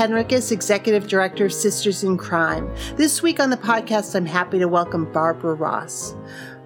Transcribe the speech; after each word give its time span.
Hennrikus, 0.00 0.50
Executive 0.50 1.06
Director 1.08 1.44
of 1.44 1.52
Sisters 1.52 2.04
in 2.04 2.16
Crime. 2.16 2.74
This 2.96 3.20
week 3.20 3.38
on 3.38 3.50
the 3.50 3.58
podcast, 3.58 4.14
I'm 4.14 4.24
happy 4.24 4.58
to 4.58 4.66
welcome 4.66 5.12
Barbara 5.12 5.52
Ross. 5.52 6.14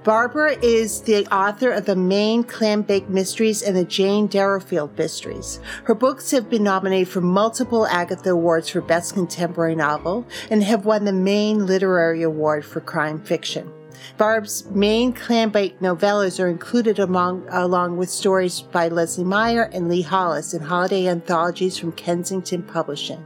Barbara 0.04 0.52
is 0.62 1.00
the 1.00 1.26
author 1.34 1.72
of 1.72 1.84
the 1.84 1.96
Maine 1.96 2.44
Clambake 2.44 3.08
Mysteries 3.08 3.60
and 3.60 3.76
the 3.76 3.84
Jane 3.86 4.28
Darrowfield 4.28 4.96
Mysteries. 4.96 5.58
Her 5.82 5.96
books 5.96 6.30
have 6.30 6.48
been 6.48 6.62
nominated 6.62 7.08
for 7.08 7.22
multiple 7.22 7.88
Agatha 7.88 8.30
Awards 8.30 8.68
for 8.68 8.80
Best 8.80 9.14
Contemporary 9.14 9.74
Novel 9.74 10.24
and 10.48 10.62
have 10.62 10.84
won 10.84 11.04
the 11.04 11.12
Maine 11.12 11.66
Literary 11.66 12.22
Award 12.22 12.64
for 12.64 12.80
Crime 12.80 13.20
Fiction. 13.20 13.68
Barb's 14.16 14.64
Maine 14.70 15.12
Clambake 15.12 15.78
novellas 15.78 16.42
are 16.42 16.48
included 16.48 16.98
among, 16.98 17.46
along 17.50 17.96
with 17.96 18.10
stories 18.10 18.60
by 18.60 18.88
Leslie 18.88 19.24
Meier 19.24 19.70
and 19.72 19.88
Lee 19.88 20.02
Hollis 20.02 20.54
in 20.54 20.62
holiday 20.62 21.08
anthologies 21.08 21.76
from 21.76 21.92
Kensington 21.92 22.62
Publishing. 22.62 23.24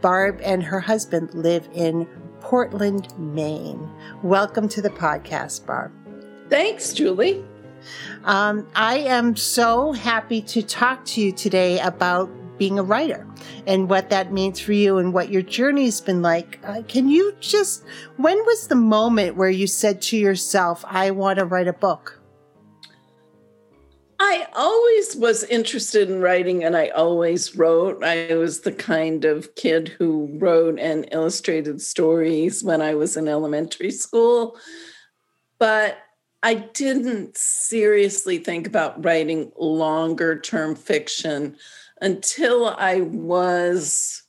Barb 0.00 0.40
and 0.42 0.62
her 0.62 0.80
husband 0.80 1.32
live 1.34 1.68
in 1.74 2.06
Portland, 2.40 3.18
Maine. 3.18 3.90
Welcome 4.22 4.68
to 4.68 4.82
the 4.82 4.90
podcast, 4.90 5.66
Barb. 5.66 5.92
Thanks, 6.50 6.92
Julie. 6.92 7.44
Um, 8.24 8.66
I 8.74 8.98
am 8.98 9.36
so 9.36 9.92
happy 9.92 10.42
to 10.42 10.62
talk 10.62 11.04
to 11.06 11.20
you 11.20 11.32
today 11.32 11.80
about 11.80 12.30
being 12.58 12.78
a 12.78 12.82
writer 12.82 13.26
and 13.66 13.88
what 13.88 14.10
that 14.10 14.32
means 14.32 14.60
for 14.60 14.72
you 14.72 14.98
and 14.98 15.12
what 15.12 15.30
your 15.30 15.42
journey's 15.42 16.00
been 16.00 16.22
like. 16.22 16.58
Uh, 16.64 16.82
can 16.88 17.08
you 17.08 17.34
just, 17.40 17.84
when 18.16 18.38
was 18.38 18.68
the 18.68 18.74
moment 18.74 19.36
where 19.36 19.50
you 19.50 19.66
said 19.66 20.00
to 20.02 20.16
yourself, 20.16 20.84
I 20.86 21.10
want 21.10 21.38
to 21.38 21.44
write 21.44 21.68
a 21.68 21.72
book? 21.72 22.20
I 24.20 24.46
always 24.54 25.16
was 25.16 25.44
interested 25.44 26.08
in 26.08 26.20
writing 26.20 26.64
and 26.64 26.76
I 26.76 26.88
always 26.88 27.56
wrote. 27.56 28.02
I 28.02 28.34
was 28.36 28.60
the 28.60 28.72
kind 28.72 29.24
of 29.24 29.54
kid 29.54 29.88
who 29.88 30.30
wrote 30.38 30.78
and 30.78 31.08
illustrated 31.10 31.82
stories 31.82 32.62
when 32.62 32.80
I 32.80 32.94
was 32.94 33.16
in 33.16 33.28
elementary 33.28 33.90
school. 33.90 34.56
But 35.58 35.98
I 36.42 36.54
didn't 36.54 37.36
seriously 37.36 38.38
think 38.38 38.66
about 38.66 39.04
writing 39.04 39.50
longer 39.58 40.38
term 40.38 40.76
fiction 40.76 41.56
until 42.00 42.68
I 42.68 43.00
was 43.00 44.22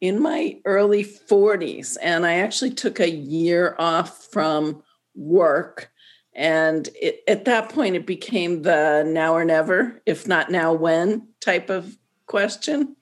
in 0.00 0.20
my 0.20 0.60
early 0.64 1.04
40s. 1.04 1.96
And 2.00 2.24
I 2.26 2.34
actually 2.34 2.70
took 2.70 3.00
a 3.00 3.10
year 3.10 3.74
off 3.78 4.28
from 4.30 4.82
work. 5.14 5.90
And 6.34 6.88
it, 6.94 7.22
at 7.26 7.46
that 7.46 7.70
point, 7.70 7.96
it 7.96 8.06
became 8.06 8.62
the 8.62 9.04
now 9.06 9.34
or 9.34 9.44
never, 9.44 10.00
if 10.06 10.28
not 10.28 10.50
now, 10.50 10.72
when 10.72 11.28
type 11.40 11.68
of 11.68 11.98
question. 12.26 12.96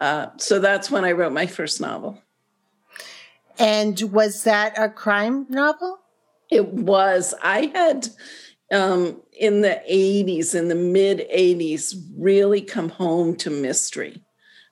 Uh, 0.00 0.28
so 0.38 0.58
that's 0.58 0.90
when 0.90 1.04
I 1.04 1.12
wrote 1.12 1.32
my 1.32 1.46
first 1.46 1.80
novel. 1.80 2.22
And 3.58 4.00
was 4.00 4.44
that 4.44 4.72
a 4.78 4.88
crime 4.88 5.46
novel? 5.50 5.98
It 6.50 6.72
was. 6.72 7.34
I 7.42 7.70
had 7.74 8.08
um, 8.70 9.20
in 9.32 9.62
the 9.62 9.82
80s, 9.90 10.54
in 10.54 10.68
the 10.68 10.74
mid 10.74 11.26
80s, 11.34 11.94
really 12.16 12.60
come 12.60 12.88
home 12.88 13.36
to 13.36 13.50
mystery. 13.50 14.22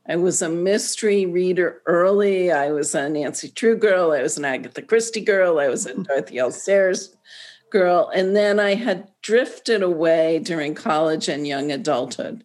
I 0.09 0.17
was 0.17 0.41
a 0.41 0.49
mystery 0.49 1.27
reader 1.27 1.83
early. 1.87 2.51
I 2.51 2.71
was 2.71 2.95
a 2.95 3.09
Nancy 3.09 3.51
Drew 3.51 3.77
girl. 3.77 4.13
I 4.13 4.23
was 4.23 4.39
an 4.39 4.45
Agatha 4.45 4.81
Christie 4.81 5.21
girl. 5.21 5.59
I 5.59 5.69
was 5.69 5.85
a 5.85 5.95
Dorothy 6.03 6.39
L. 6.39 6.51
Sayers 6.51 7.15
girl. 7.71 8.11
And 8.15 8.35
then 8.35 8.59
I 8.59 8.75
had 8.75 9.09
drifted 9.21 9.83
away 9.83 10.39
during 10.39 10.75
college 10.75 11.29
and 11.29 11.47
young 11.47 11.71
adulthood. 11.71 12.43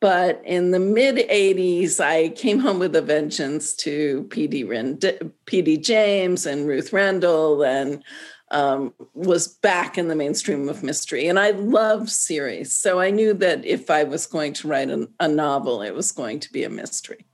But 0.00 0.40
in 0.44 0.70
the 0.70 0.78
mid 0.78 1.16
80s, 1.16 1.98
I 1.98 2.28
came 2.28 2.60
home 2.60 2.78
with 2.78 2.94
a 2.94 3.02
vengeance 3.02 3.74
to 3.76 4.24
P.D. 4.30 4.64
Rind- 4.64 5.32
P.D. 5.46 5.78
James 5.78 6.46
and 6.46 6.68
Ruth 6.68 6.92
Rendell 6.92 7.64
and 7.64 8.04
um, 8.50 8.94
was 9.14 9.48
back 9.48 9.98
in 9.98 10.08
the 10.08 10.14
mainstream 10.14 10.68
of 10.68 10.82
mystery. 10.82 11.28
And 11.28 11.38
I 11.38 11.50
love 11.50 12.10
series. 12.10 12.72
So 12.72 13.00
I 13.00 13.10
knew 13.10 13.34
that 13.34 13.64
if 13.64 13.90
I 13.90 14.04
was 14.04 14.26
going 14.26 14.52
to 14.54 14.68
write 14.68 14.90
a, 14.90 15.08
a 15.18 15.28
novel, 15.28 15.82
it 15.82 15.94
was 15.94 16.12
going 16.12 16.40
to 16.40 16.52
be 16.52 16.64
a 16.64 16.70
mystery. 16.70 17.26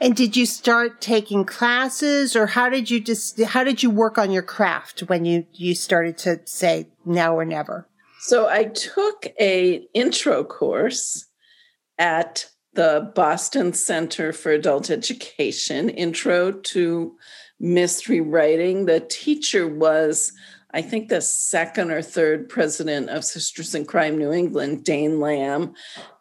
And 0.00 0.16
did 0.16 0.36
you 0.36 0.44
start 0.44 1.00
taking 1.00 1.44
classes 1.44 2.34
or 2.34 2.48
how 2.48 2.68
did 2.68 2.90
you 2.90 3.00
just 3.00 3.40
how 3.40 3.62
did 3.62 3.82
you 3.82 3.90
work 3.90 4.18
on 4.18 4.32
your 4.32 4.42
craft 4.42 5.00
when 5.02 5.24
you 5.24 5.46
you 5.52 5.74
started 5.74 6.18
to 6.18 6.40
say 6.46 6.88
now 7.04 7.36
or 7.36 7.44
never? 7.44 7.88
So 8.20 8.48
I 8.48 8.64
took 8.64 9.26
a 9.38 9.86
intro 9.94 10.42
course 10.42 11.26
at 11.96 12.50
the 12.72 13.12
Boston 13.14 13.72
Center 13.72 14.32
for 14.32 14.50
Adult 14.50 14.90
Education, 14.90 15.88
Intro 15.88 16.50
to 16.50 17.16
mystery 17.60 18.20
writing. 18.20 18.86
The 18.86 19.00
teacher 19.00 19.66
was, 19.66 20.32
I 20.72 20.82
think, 20.82 21.08
the 21.08 21.20
second 21.20 21.90
or 21.90 22.02
third 22.02 22.48
president 22.48 23.10
of 23.10 23.24
Sisters 23.24 23.74
in 23.74 23.84
Crime 23.84 24.18
New 24.18 24.32
England, 24.32 24.84
Dane 24.84 25.20
Lamb. 25.20 25.74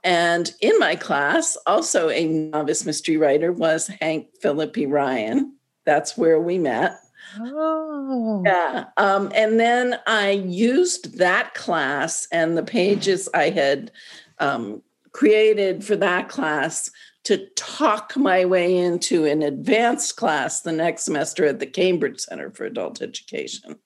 And 0.04 0.54
in 0.62 0.78
my 0.80 0.96
class, 0.96 1.58
also 1.66 2.10
a 2.10 2.26
novice 2.26 2.86
mystery 2.86 3.18
writer 3.18 3.52
was 3.52 3.88
Hank 3.88 4.28
Phillippi 4.42 4.86
Ryan. 4.86 5.56
That's 5.86 6.18
where 6.18 6.40
we 6.40 6.58
met. 6.58 6.98
Oh. 7.40 8.44
Yeah. 8.46 8.86
Um, 8.98 9.32
and 9.34 9.60
then 9.60 9.98
I 10.06 10.32
used 10.32 11.18
that 11.18 11.54
class 11.54 12.28
and 12.32 12.58
the 12.58 12.64
pages 12.64 13.30
I 13.34 13.50
had 13.50 13.92
um, 14.40 14.82
created 15.14 15.84
for 15.84 15.96
that 15.96 16.30
class 16.30 16.92
to 17.24 17.48
talk 17.56 18.18
my 18.18 18.44
way 18.44 18.78
into 18.78 19.26
an 19.26 19.42
advanced 19.42 20.18
class 20.18 20.62
the 20.62 20.72
next 20.72 21.04
semester 21.04 21.46
at 21.46 21.60
the 21.60 21.66
Cambridge 21.66 22.20
Center 22.20 22.52
for 22.52 22.66
Adult 22.66 23.02
Education. 23.02 23.78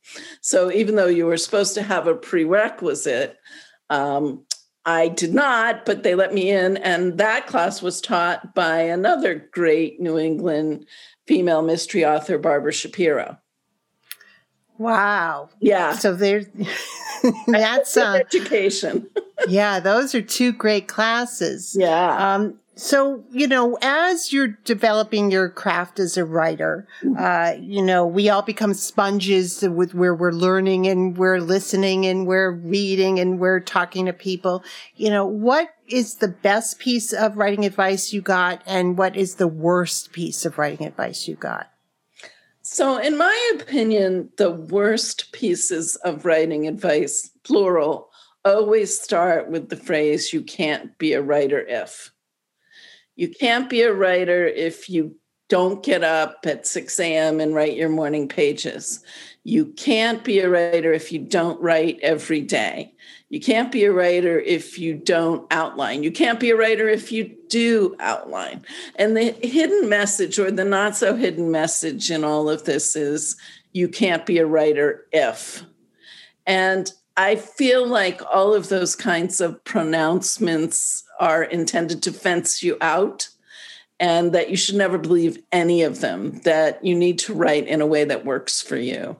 So 0.42 0.72
even 0.72 0.96
though 0.96 1.08
you 1.08 1.26
were 1.26 1.38
supposed 1.38 1.76
to 1.76 1.84
have 1.84 2.08
a 2.08 2.16
prerequisite, 2.16 3.38
um, 3.90 4.44
I 4.86 5.10
did 5.10 5.34
not, 5.34 5.86
but 5.86 6.04
they 6.04 6.16
let 6.16 6.34
me 6.34 6.50
in. 6.50 6.78
And 6.78 7.18
that 7.18 7.46
class 7.46 7.82
was 7.82 8.02
taught 8.02 8.56
by 8.56 8.80
another 8.80 9.36
great 9.52 10.00
New 10.00 10.18
England 10.18 10.88
female 11.28 11.62
mystery 11.62 12.06
author, 12.06 12.38
Barbara 12.38 12.72
Shapiro. 12.72 13.38
Wow. 14.78 15.50
Yeah. 15.60 15.96
So 15.96 16.16
there's 16.16 16.46
that's 17.48 17.98
uh, 17.98 18.20
education. 18.26 19.10
yeah, 19.48 19.80
those 19.80 20.16
are 20.16 20.22
two 20.22 20.54
great 20.54 20.88
classes. 20.88 21.76
Yeah. 21.78 22.36
Um, 22.36 22.60
so, 22.78 23.24
you 23.32 23.48
know, 23.48 23.78
as 23.82 24.32
you're 24.32 24.58
developing 24.64 25.32
your 25.32 25.50
craft 25.50 26.00
as 26.00 26.16
a 26.16 26.24
writer, 26.24 26.88
uh, 27.18 27.54
you 27.60 27.82
know, 27.82 28.06
we 28.06 28.30
all 28.30 28.44
become 28.44 28.76
sponges 28.76 29.64
with 29.64 29.96
where 29.96 30.14
we're 30.14 30.32
learning 30.32 30.86
and 30.88 31.18
we're 31.18 31.40
listening 31.40 32.06
and 32.06 32.28
we're 32.28 32.52
reading 32.52 33.20
and 33.20 33.40
we're 33.40 33.60
talking 33.60 34.06
to 34.06 34.14
people. 34.14 34.64
You 34.96 35.10
know, 35.10 35.26
what 35.26 35.70
is 35.88 36.16
the 36.16 36.28
best 36.28 36.78
piece 36.78 37.14
of 37.14 37.36
writing 37.36 37.66
advice 37.66 38.14
you 38.14 38.22
got 38.22 38.62
and 38.68 38.96
what 38.96 39.16
is 39.16 39.36
the 39.36 39.48
worst 39.48 40.12
piece 40.12 40.46
of 40.46 40.60
writing 40.60 40.86
advice 40.86 41.28
you 41.28 41.36
got? 41.36 41.72
So, 42.62 42.98
in 42.98 43.18
my 43.18 43.52
opinion, 43.56 44.30
the 44.38 44.52
worst 44.52 45.32
pieces 45.32 45.96
of 45.98 46.26
writing 46.26 46.68
advice, 46.68 47.32
plural, 47.44 48.10
always 48.46 49.00
start 49.00 49.50
with 49.50 49.70
the 49.70 49.78
phrase, 49.78 50.32
you 50.32 50.44
can't 50.44 50.96
be 50.98 51.14
a 51.14 51.22
writer 51.22 51.60
if. 51.60 52.12
You 53.18 53.28
can't 53.28 53.70
be 53.70 53.82
a 53.82 53.94
writer 53.94 54.46
if 54.46 54.90
you 54.90 55.16
don't 55.50 55.84
get 55.84 56.04
up 56.04 56.46
at 56.46 56.68
6 56.68 57.00
a.m. 57.00 57.40
and 57.40 57.56
write 57.56 57.76
your 57.76 57.90
morning 57.90 58.28
pages. 58.28 59.04
You 59.44 59.66
can't 59.66 60.24
be 60.24 60.40
a 60.40 60.50
writer 60.50 60.94
if 60.94 61.12
you 61.12 61.20
don't 61.20 61.60
write 61.60 62.00
every 62.02 62.42
day. 62.42 62.94
You 63.30 63.40
can't 63.40 63.72
be 63.72 63.86
a 63.86 63.92
writer 63.92 64.40
if 64.40 64.78
you 64.78 64.94
don't 64.94 65.48
outline. 65.52 66.04
You 66.04 66.12
can't 66.12 66.40
be 66.40 66.52
a 66.52 66.56
writer 66.56 66.88
if 66.88 67.12
you 67.12 67.36
do 67.50 67.96
outline. 68.00 68.64
And 68.98 69.18
the 69.18 69.32
hidden 69.42 69.90
message 69.90 70.38
or 70.38 70.52
the 70.52 70.64
not 70.64 70.96
so 70.96 71.16
hidden 71.16 71.50
message 71.50 72.12
in 72.12 72.24
all 72.24 72.50
of 72.50 72.66
this 72.66 72.96
is 72.96 73.36
you 73.74 73.90
can't 73.90 74.26
be 74.26 74.38
a 74.38 74.46
writer 74.46 75.08
if. 75.12 75.64
And 76.46 76.92
I 77.18 77.36
feel 77.36 77.88
like 77.88 78.22
all 78.32 78.54
of 78.54 78.70
those 78.70 78.96
kinds 78.96 79.42
of 79.42 79.64
pronouncements 79.64 81.04
are 81.20 81.44
intended 81.44 82.04
to 82.04 82.12
fence 82.12 82.64
you 82.64 82.78
out 82.82 83.30
and 84.00 84.32
that 84.34 84.50
you 84.50 84.58
should 84.58 84.76
never 84.76 84.98
believe 84.98 85.40
any 85.52 85.82
of 85.82 86.02
them, 86.02 86.40
that 86.44 86.84
you 86.84 86.96
need 86.96 87.18
to 87.20 87.34
write 87.34 87.68
in 87.68 87.82
a 87.82 87.88
way 87.88 88.04
that 88.04 88.26
works 88.26 88.62
for 88.62 88.76
you. 88.76 89.18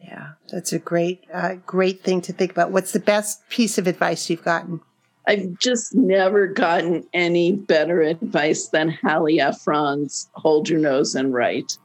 Yeah, 0.00 0.32
that's 0.50 0.72
a 0.72 0.78
great, 0.78 1.24
uh, 1.32 1.54
great 1.66 2.02
thing 2.02 2.20
to 2.22 2.32
think 2.32 2.50
about. 2.50 2.70
What's 2.70 2.92
the 2.92 3.00
best 3.00 3.48
piece 3.48 3.78
of 3.78 3.86
advice 3.86 4.28
you've 4.28 4.44
gotten? 4.44 4.80
I've 5.26 5.58
just 5.58 5.94
never 5.94 6.46
gotten 6.46 7.06
any 7.12 7.52
better 7.52 8.00
advice 8.00 8.68
than 8.68 8.90
Hallie 8.90 9.40
Ephron's 9.40 10.28
"Hold 10.32 10.70
Your 10.70 10.80
Nose 10.80 11.14
and 11.14 11.34
Write," 11.34 11.76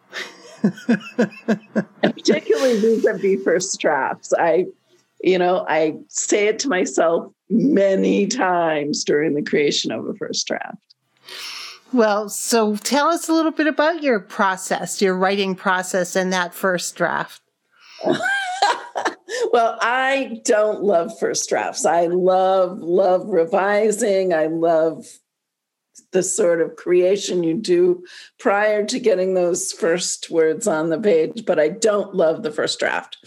and 0.88 1.02
particularly 2.02 2.80
vis-a-vis 2.80 3.44
first 3.44 3.80
drafts. 3.82 4.34
I, 4.38 4.68
you 5.22 5.38
know, 5.38 5.66
I 5.68 5.98
say 6.08 6.48
it 6.48 6.60
to 6.60 6.70
myself 6.70 7.34
many 7.50 8.28
times 8.28 9.04
during 9.04 9.34
the 9.34 9.44
creation 9.44 9.92
of 9.92 10.06
a 10.06 10.14
first 10.14 10.48
draft. 10.48 10.78
Well, 11.92 12.28
so 12.30 12.76
tell 12.78 13.10
us 13.10 13.30
a 13.30 13.34
little 13.34 13.52
bit 13.52 13.68
about 13.68 14.02
your 14.02 14.20
process, 14.20 15.02
your 15.02 15.16
writing 15.16 15.54
process, 15.54 16.16
and 16.16 16.34
that 16.34 16.56
first 16.56 16.96
draft. 16.96 17.42
well, 19.52 19.78
I 19.80 20.42
don't 20.44 20.84
love 20.84 21.18
first 21.20 21.48
drafts. 21.48 21.86
I 21.86 22.08
love, 22.08 22.80
love 22.80 23.28
revising. 23.28 24.34
I 24.34 24.48
love 24.48 25.06
the 26.12 26.24
sort 26.24 26.62
of 26.62 26.76
creation 26.76 27.44
you 27.44 27.54
do 27.54 28.04
prior 28.40 28.84
to 28.86 29.00
getting 29.00 29.36
those 29.36 29.72
first 29.72 30.32
words 30.32 30.68
on 30.68 30.90
the 30.90 31.00
page, 31.00 31.46
but 31.46 31.60
I 31.60 31.70
don't 31.70 32.16
love 32.16 32.42
the 32.42 32.52
first 32.52 32.80
draft. 32.80 33.18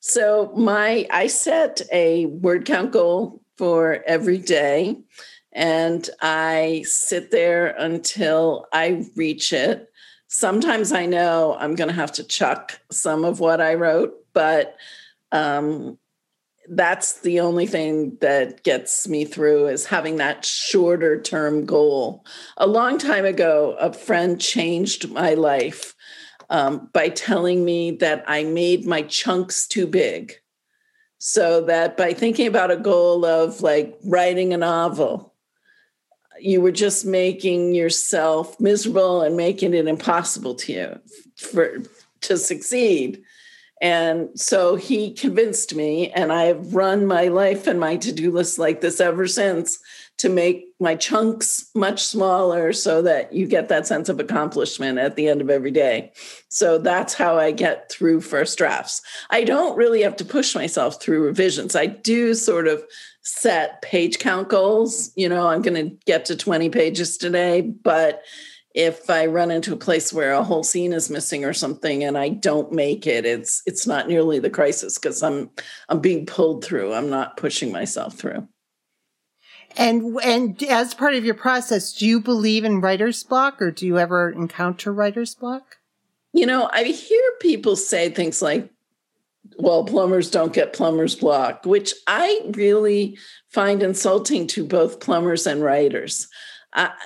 So 0.00 0.52
my 0.56 1.06
I 1.10 1.26
set 1.26 1.82
a 1.92 2.26
word 2.26 2.64
count 2.64 2.92
goal 2.92 3.42
for 3.56 4.02
every 4.06 4.38
day 4.38 4.96
and 5.52 6.08
I 6.20 6.84
sit 6.86 7.30
there 7.30 7.68
until 7.68 8.66
I 8.72 9.06
reach 9.14 9.52
it. 9.52 9.88
Sometimes 10.26 10.92
I 10.92 11.06
know 11.06 11.56
I'm 11.58 11.76
going 11.76 11.88
to 11.88 11.94
have 11.94 12.12
to 12.12 12.24
chuck 12.24 12.80
some 12.90 13.24
of 13.24 13.38
what 13.38 13.60
I 13.60 13.74
wrote 13.74 14.24
but 14.34 14.76
um, 15.32 15.98
that's 16.68 17.20
the 17.20 17.40
only 17.40 17.66
thing 17.66 18.18
that 18.20 18.62
gets 18.62 19.08
me 19.08 19.24
through 19.24 19.68
is 19.68 19.86
having 19.86 20.16
that 20.16 20.44
shorter 20.44 21.20
term 21.20 21.64
goal. 21.64 22.26
A 22.58 22.66
long 22.66 22.98
time 22.98 23.24
ago, 23.24 23.76
a 23.80 23.92
friend 23.92 24.40
changed 24.40 25.10
my 25.10 25.34
life 25.34 25.94
um, 26.50 26.90
by 26.92 27.08
telling 27.08 27.64
me 27.64 27.92
that 27.92 28.24
I 28.26 28.44
made 28.44 28.86
my 28.86 29.02
chunks 29.02 29.66
too 29.66 29.86
big. 29.86 30.40
So 31.26 31.62
that 31.62 31.96
by 31.96 32.12
thinking 32.12 32.46
about 32.46 32.70
a 32.70 32.76
goal 32.76 33.24
of 33.24 33.62
like 33.62 33.98
writing 34.04 34.52
a 34.52 34.58
novel, 34.58 35.32
you 36.38 36.60
were 36.60 36.70
just 36.70 37.06
making 37.06 37.74
yourself 37.74 38.60
miserable 38.60 39.22
and 39.22 39.34
making 39.34 39.72
it 39.72 39.88
impossible 39.88 40.54
to 40.56 40.72
you 40.74 41.00
for 41.38 41.78
to 42.20 42.36
succeed. 42.36 43.22
And 43.80 44.38
so 44.38 44.76
he 44.76 45.14
convinced 45.14 45.74
me, 45.74 46.10
and 46.10 46.30
I've 46.30 46.74
run 46.74 47.06
my 47.06 47.28
life 47.28 47.66
and 47.66 47.80
my 47.80 47.96
to 47.96 48.12
do 48.12 48.30
list 48.30 48.58
like 48.58 48.82
this 48.82 49.00
ever 49.00 49.26
since 49.26 49.78
to 50.18 50.28
make 50.28 50.66
my 50.78 50.94
chunks 50.94 51.70
much 51.74 52.02
smaller 52.02 52.72
so 52.72 53.02
that 53.02 53.32
you 53.32 53.46
get 53.46 53.68
that 53.68 53.86
sense 53.86 54.08
of 54.08 54.20
accomplishment 54.20 54.98
at 54.98 55.16
the 55.16 55.28
end 55.28 55.40
of 55.40 55.50
every 55.50 55.70
day. 55.70 56.12
So 56.48 56.78
that's 56.78 57.14
how 57.14 57.38
I 57.38 57.50
get 57.50 57.90
through 57.90 58.20
first 58.20 58.56
drafts. 58.58 59.02
I 59.30 59.44
don't 59.44 59.76
really 59.76 60.02
have 60.02 60.16
to 60.16 60.24
push 60.24 60.54
myself 60.54 61.02
through 61.02 61.24
revisions. 61.24 61.74
I 61.74 61.86
do 61.86 62.34
sort 62.34 62.68
of 62.68 62.84
set 63.22 63.82
page 63.82 64.18
count 64.18 64.48
goals. 64.48 65.10
You 65.16 65.28
know, 65.28 65.48
I'm 65.48 65.62
going 65.62 65.90
to 65.90 65.96
get 66.06 66.26
to 66.26 66.36
20 66.36 66.68
pages 66.70 67.16
today, 67.18 67.62
but 67.62 68.22
if 68.74 69.08
I 69.08 69.26
run 69.26 69.52
into 69.52 69.72
a 69.72 69.76
place 69.76 70.12
where 70.12 70.32
a 70.32 70.42
whole 70.42 70.64
scene 70.64 70.92
is 70.92 71.08
missing 71.08 71.44
or 71.44 71.52
something 71.52 72.02
and 72.02 72.18
I 72.18 72.28
don't 72.28 72.72
make 72.72 73.06
it, 73.06 73.24
it's 73.24 73.62
it's 73.66 73.86
not 73.86 74.08
nearly 74.08 74.40
the 74.40 74.50
crisis 74.50 74.98
because 74.98 75.22
I'm 75.22 75.50
I'm 75.88 76.00
being 76.00 76.26
pulled 76.26 76.64
through. 76.64 76.92
I'm 76.92 77.08
not 77.08 77.36
pushing 77.36 77.70
myself 77.70 78.14
through. 78.14 78.48
And 79.76 80.18
and 80.22 80.62
as 80.64 80.94
part 80.94 81.14
of 81.14 81.24
your 81.24 81.34
process, 81.34 81.92
do 81.92 82.06
you 82.06 82.20
believe 82.20 82.64
in 82.64 82.80
writer's 82.80 83.22
block 83.22 83.60
or 83.60 83.70
do 83.70 83.86
you 83.86 83.98
ever 83.98 84.30
encounter 84.30 84.92
writer's 84.92 85.34
block? 85.34 85.78
You 86.32 86.46
know, 86.46 86.68
I 86.72 86.84
hear 86.84 87.22
people 87.40 87.76
say 87.76 88.10
things 88.10 88.42
like, 88.42 88.70
well, 89.58 89.84
plumbers 89.84 90.30
don't 90.30 90.52
get 90.52 90.72
plumber's 90.72 91.14
block, 91.14 91.64
which 91.64 91.94
I 92.06 92.40
really 92.54 93.18
find 93.50 93.82
insulting 93.82 94.46
to 94.48 94.64
both 94.64 95.00
plumbers 95.00 95.46
and 95.46 95.62
writers 95.62 96.28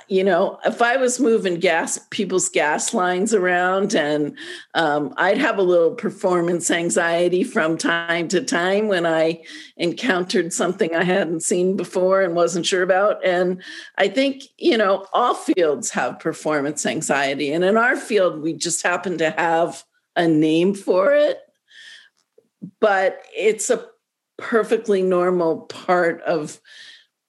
you 0.07 0.23
know, 0.23 0.59
if 0.65 0.81
I 0.81 0.97
was 0.97 1.19
moving 1.19 1.59
gas, 1.59 1.99
people's 2.09 2.49
gas 2.49 2.93
lines 2.93 3.33
around, 3.33 3.93
and 3.93 4.35
um, 4.73 5.13
I'd 5.17 5.37
have 5.37 5.59
a 5.59 5.63
little 5.63 5.91
performance 5.91 6.71
anxiety 6.71 7.43
from 7.43 7.77
time 7.77 8.27
to 8.29 8.41
time 8.41 8.87
when 8.87 9.05
I 9.05 9.43
encountered 9.77 10.53
something 10.53 10.95
I 10.95 11.03
hadn't 11.03 11.43
seen 11.43 11.77
before 11.77 12.21
and 12.21 12.35
wasn't 12.35 12.65
sure 12.65 12.81
about. 12.81 13.23
And 13.23 13.61
I 13.97 14.07
think, 14.07 14.43
you 14.57 14.77
know, 14.77 15.05
all 15.13 15.35
fields 15.35 15.91
have 15.91 16.19
performance 16.19 16.85
anxiety. 16.85 17.51
And 17.51 17.63
in 17.63 17.77
our 17.77 17.95
field, 17.95 18.41
we 18.41 18.53
just 18.53 18.81
happen 18.81 19.19
to 19.19 19.29
have 19.31 19.83
a 20.15 20.27
name 20.27 20.73
for 20.73 21.13
it, 21.13 21.39
but 22.79 23.21
it's 23.35 23.69
a 23.69 23.85
perfectly 24.37 25.03
normal 25.03 25.61
part 25.61 26.21
of 26.21 26.59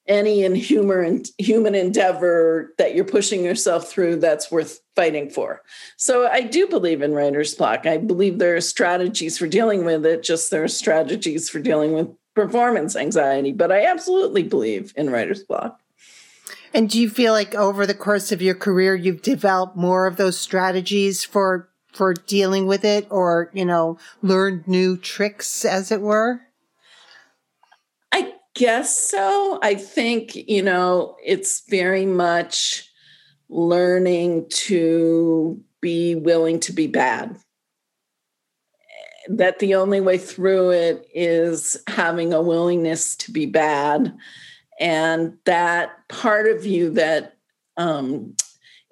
any 0.07 0.43
in 0.43 0.55
humor 0.55 1.01
and 1.01 1.27
human 1.37 1.75
endeavor 1.75 2.73
that 2.77 2.95
you're 2.95 3.05
pushing 3.05 3.43
yourself 3.43 3.89
through 3.89 4.17
that's 4.17 4.51
worth 4.51 4.79
fighting 4.95 5.29
for. 5.29 5.61
So 5.97 6.27
I 6.27 6.41
do 6.41 6.67
believe 6.67 7.01
in 7.01 7.13
writer's 7.13 7.53
block. 7.55 7.85
I 7.85 7.97
believe 7.97 8.39
there 8.39 8.55
are 8.55 8.61
strategies 8.61 9.37
for 9.37 9.47
dealing 9.47 9.85
with 9.85 10.05
it, 10.05 10.23
just 10.23 10.51
there 10.51 10.63
are 10.63 10.67
strategies 10.67 11.49
for 11.49 11.59
dealing 11.59 11.93
with 11.93 12.09
performance 12.35 12.95
anxiety. 12.95 13.51
But 13.51 13.71
I 13.71 13.85
absolutely 13.85 14.43
believe 14.43 14.93
in 14.95 15.09
writer's 15.09 15.43
block. 15.43 15.79
And 16.73 16.89
do 16.89 16.99
you 16.99 17.09
feel 17.09 17.33
like 17.33 17.53
over 17.53 17.85
the 17.85 17.93
course 17.93 18.31
of 18.31 18.41
your 18.41 18.55
career 18.55 18.95
you've 18.95 19.21
developed 19.21 19.75
more 19.75 20.07
of 20.07 20.17
those 20.17 20.37
strategies 20.37 21.23
for 21.23 21.69
for 21.91 22.13
dealing 22.13 22.67
with 22.67 22.85
it 22.85 23.05
or, 23.09 23.51
you 23.53 23.65
know, 23.65 23.97
learned 24.21 24.65
new 24.65 24.95
tricks 24.95 25.65
as 25.65 25.91
it 25.91 25.99
were? 25.99 26.41
Guess 28.53 28.97
so. 28.97 29.59
I 29.61 29.75
think, 29.75 30.35
you 30.35 30.61
know, 30.61 31.15
it's 31.23 31.63
very 31.69 32.05
much 32.05 32.89
learning 33.49 34.47
to 34.49 35.61
be 35.81 36.15
willing 36.15 36.59
to 36.61 36.73
be 36.73 36.87
bad. 36.87 37.37
That 39.27 39.59
the 39.59 39.75
only 39.75 40.01
way 40.01 40.17
through 40.17 40.71
it 40.71 41.07
is 41.13 41.77
having 41.87 42.33
a 42.33 42.41
willingness 42.41 43.15
to 43.17 43.31
be 43.31 43.45
bad. 43.45 44.15
And 44.79 45.37
that 45.45 46.07
part 46.09 46.47
of 46.47 46.65
you 46.65 46.89
that 46.91 47.37
um, 47.77 48.35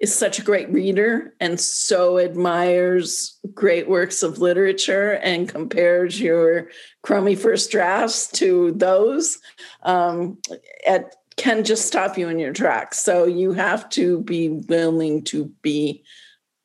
is 0.00 0.14
such 0.14 0.38
a 0.38 0.42
great 0.42 0.70
reader 0.70 1.34
and 1.40 1.60
so 1.60 2.18
admires 2.18 3.38
great 3.52 3.86
works 3.86 4.22
of 4.22 4.38
literature 4.38 5.12
and 5.22 5.48
compares 5.48 6.18
your 6.18 6.68
crummy 7.02 7.36
first 7.36 7.70
drafts 7.70 8.26
to 8.28 8.72
those 8.72 9.38
um, 9.82 10.38
at, 10.86 11.14
can 11.36 11.64
just 11.64 11.86
stop 11.86 12.18
you 12.18 12.28
in 12.28 12.38
your 12.38 12.52
tracks. 12.52 12.98
So 12.98 13.24
you 13.24 13.52
have 13.52 13.88
to 13.90 14.20
be 14.22 14.48
willing 14.48 15.22
to 15.24 15.52
be 15.62 16.02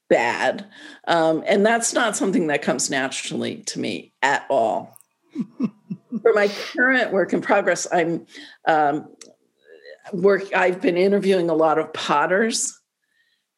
bad. 0.09 0.65
Um, 1.07 1.43
and 1.45 1.65
that's 1.65 1.93
not 1.93 2.15
something 2.15 2.47
that 2.47 2.61
comes 2.61 2.89
naturally 2.89 3.57
to 3.67 3.79
me 3.79 4.13
at 4.21 4.45
all. 4.49 4.97
For 6.21 6.33
my 6.33 6.47
current 6.47 7.11
work 7.11 7.33
in 7.33 7.41
progress, 7.41 7.85
I'm 7.91 8.25
um, 8.65 9.09
work. 10.13 10.53
I've 10.55 10.81
been 10.81 10.97
interviewing 10.97 11.49
a 11.49 11.53
lot 11.53 11.77
of 11.77 11.93
potters 11.93 12.79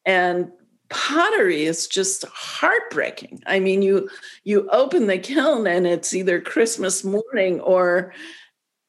and 0.08 0.50
pottery 0.88 1.66
is 1.66 1.86
just 1.86 2.24
heartbreaking. 2.32 3.42
I 3.46 3.60
mean 3.60 3.82
you 3.82 4.08
you 4.42 4.68
open 4.70 5.06
the 5.06 5.18
kiln 5.18 5.66
and 5.66 5.86
it's 5.86 6.14
either 6.14 6.40
christmas 6.40 7.04
morning 7.04 7.60
or 7.60 8.14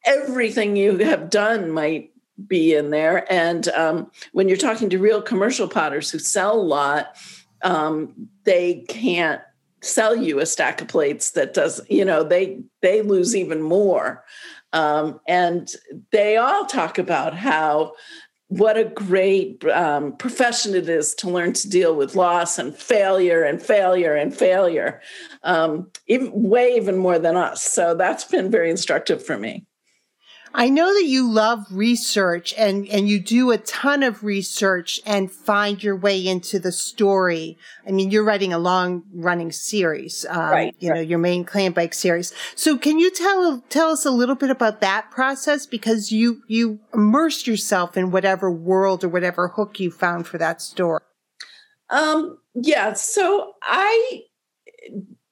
everything 0.06 0.78
you 0.78 0.98
have 1.00 1.30
done 1.30 1.70
might 1.70 2.12
be 2.48 2.74
in 2.74 2.90
there. 2.90 3.30
And 3.32 3.68
um, 3.70 4.10
when 4.32 4.48
you're 4.48 4.56
talking 4.58 4.90
to 4.92 4.98
real 4.98 5.22
commercial 5.22 5.68
potters 5.68 6.10
who 6.10 6.20
sell 6.20 6.56
a 6.56 6.62
lot 6.62 7.18
um, 7.64 8.30
they 8.46 8.86
can't 8.88 9.42
sell 9.82 10.16
you 10.16 10.40
a 10.40 10.46
stack 10.46 10.82
of 10.82 10.88
plates 10.88 11.32
that 11.32 11.54
does 11.54 11.82
you 11.90 12.06
know 12.06 12.24
they 12.24 12.62
they 12.82 13.02
lose 13.02 13.36
even 13.36 13.62
more. 13.62 14.24
Um, 14.72 15.20
and 15.28 15.70
they 16.12 16.38
all 16.38 16.66
talk 16.66 16.98
about 16.98 17.34
how 17.36 17.94
what 18.50 18.78
a 18.78 18.84
great 18.84 19.64
um, 19.66 20.18
profession 20.18 20.74
it 20.74 20.90
is 20.90 21.14
to 21.14 21.30
learn 21.30 21.54
to 21.54 21.70
deal 21.70 21.96
with 21.96 22.16
loss 22.16 22.58
and 22.58 22.76
failure 22.76 23.44
and 23.44 23.62
failure 23.62 24.16
and 24.16 24.36
failure, 24.36 25.02
um, 25.44 25.90
even, 26.08 26.32
way 26.34 26.76
even 26.76 26.98
more 26.98 27.20
than 27.20 27.38
us. 27.38 27.62
So 27.62 27.94
that's 27.94 28.26
been 28.26 28.50
very 28.50 28.72
instructive 28.72 29.24
for 29.24 29.38
me. 29.38 29.66
I 30.54 30.70
know 30.70 30.94
that 30.94 31.06
you 31.06 31.30
love 31.30 31.66
research 31.72 32.54
and, 32.58 32.88
and 32.88 33.08
you 33.08 33.20
do 33.20 33.52
a 33.52 33.58
ton 33.58 34.04
of 34.04 34.24
research 34.24 35.00
and 35.06 35.32
find 35.32 35.84
your 35.84 35.96
way 35.96 36.26
into 36.26 36.60
the 36.60 36.72
story. 36.72 37.58
I 37.88 37.92
mean, 37.92 38.12
you're 38.12 38.24
writing 38.24 38.52
a 38.54 38.60
long 38.60 39.04
running 39.14 39.52
series, 39.52 40.26
um, 40.30 40.52
right, 40.52 40.76
you 40.80 40.90
right. 40.90 40.96
know, 40.96 41.02
your 41.02 41.20
main 41.20 41.46
clan 41.46 41.74
Clambake 41.74 41.94
series. 41.94 42.34
So 42.56 42.78
can 42.78 43.00
you 43.00 43.12
tell, 43.12 43.64
tell 43.70 43.92
us 43.92 44.06
a 44.06 44.12
little 44.12 44.36
bit 44.36 44.50
about 44.50 44.82
that 44.82 45.12
process? 45.12 45.66
Because 45.66 46.12
you, 46.12 46.42
you 46.48 46.80
immersed 46.94 47.48
yourself 47.48 47.96
in 47.98 48.12
whatever 48.12 48.52
world 48.52 49.04
or 49.04 49.10
whatever 49.10 49.50
hook 49.50 49.80
you 49.80 49.92
found 49.92 50.28
for 50.28 50.38
that 50.38 50.62
story. 50.62 51.02
Um, 51.90 52.38
yeah. 52.54 52.94
So 52.94 53.54
I, 53.62 54.24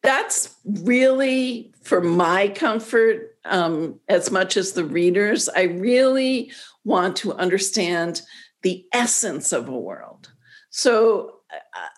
that's 0.03 0.55
really 0.65 1.73
for 1.81 2.01
my 2.01 2.49
comfort 2.49 3.36
um, 3.49 3.99
as 4.07 4.31
much 4.31 4.57
as 4.57 4.73
the 4.73 4.85
readers. 4.85 5.49
I 5.49 5.63
really 5.63 6.51
want 6.83 7.15
to 7.17 7.33
understand 7.33 8.21
the 8.63 8.85
essence 8.93 9.53
of 9.53 9.69
a 9.69 9.77
world. 9.77 10.31
So 10.69 11.37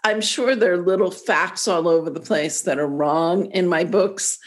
I'm 0.04 0.22
sure 0.22 0.56
there 0.56 0.74
are 0.74 0.78
little 0.78 1.12
facts 1.12 1.68
all 1.68 1.88
over 1.88 2.10
the 2.10 2.20
place 2.20 2.62
that 2.62 2.80
are 2.80 2.88
wrong 2.88 3.48
in 3.52 3.68
my 3.68 3.84
books. 3.84 4.38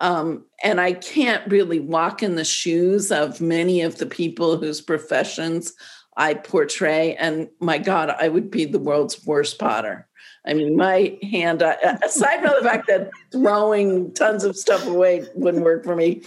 Um, 0.00 0.46
and 0.62 0.80
I 0.80 0.94
can't 0.94 1.50
really 1.50 1.80
walk 1.80 2.22
in 2.22 2.34
the 2.34 2.44
shoes 2.44 3.12
of 3.12 3.40
many 3.40 3.82
of 3.82 3.98
the 3.98 4.06
people 4.06 4.56
whose 4.56 4.80
professions 4.80 5.74
I 6.16 6.34
portray. 6.34 7.14
And 7.16 7.48
my 7.60 7.78
God, 7.78 8.10
I 8.10 8.28
would 8.28 8.50
be 8.50 8.64
the 8.64 8.78
world's 8.78 9.24
worst 9.24 9.58
potter. 9.58 10.08
I 10.44 10.54
mean, 10.54 10.76
my 10.76 11.18
hand, 11.22 11.62
aside 11.62 12.40
from 12.40 12.54
the 12.58 12.68
fact 12.68 12.88
that 12.88 13.10
throwing 13.30 14.12
tons 14.12 14.44
of 14.44 14.56
stuff 14.56 14.86
away 14.86 15.24
wouldn't 15.34 15.64
work 15.64 15.84
for 15.84 15.94
me, 15.94 16.22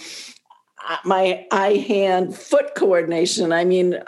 my 1.04 1.46
eye 1.52 1.84
hand 1.88 2.36
foot 2.36 2.76
coordination, 2.76 3.52
I 3.52 3.66
mean, 3.66 4.00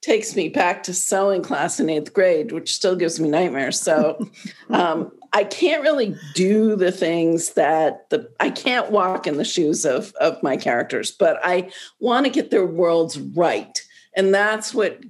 takes 0.00 0.36
me 0.36 0.48
back 0.48 0.82
to 0.84 0.94
sewing 0.94 1.42
class 1.42 1.80
in 1.80 1.90
eighth 1.90 2.12
grade, 2.12 2.52
which 2.52 2.74
still 2.74 2.96
gives 2.96 3.18
me 3.20 3.28
nightmares. 3.28 3.80
So 3.80 4.18
um, 4.70 5.12
I 5.32 5.44
can't 5.44 5.82
really 5.82 6.16
do 6.34 6.76
the 6.76 6.92
things 6.92 7.54
that 7.54 8.08
the 8.10 8.30
I 8.40 8.50
can't 8.50 8.90
walk 8.90 9.26
in 9.26 9.36
the 9.36 9.44
shoes 9.44 9.84
of 9.84 10.12
of 10.20 10.42
my 10.42 10.56
characters, 10.56 11.10
but 11.10 11.38
I 11.44 11.70
want 12.00 12.26
to 12.26 12.32
get 12.32 12.50
their 12.50 12.66
worlds 12.66 13.18
right. 13.18 13.80
And 14.16 14.34
that's 14.34 14.72
what 14.72 15.00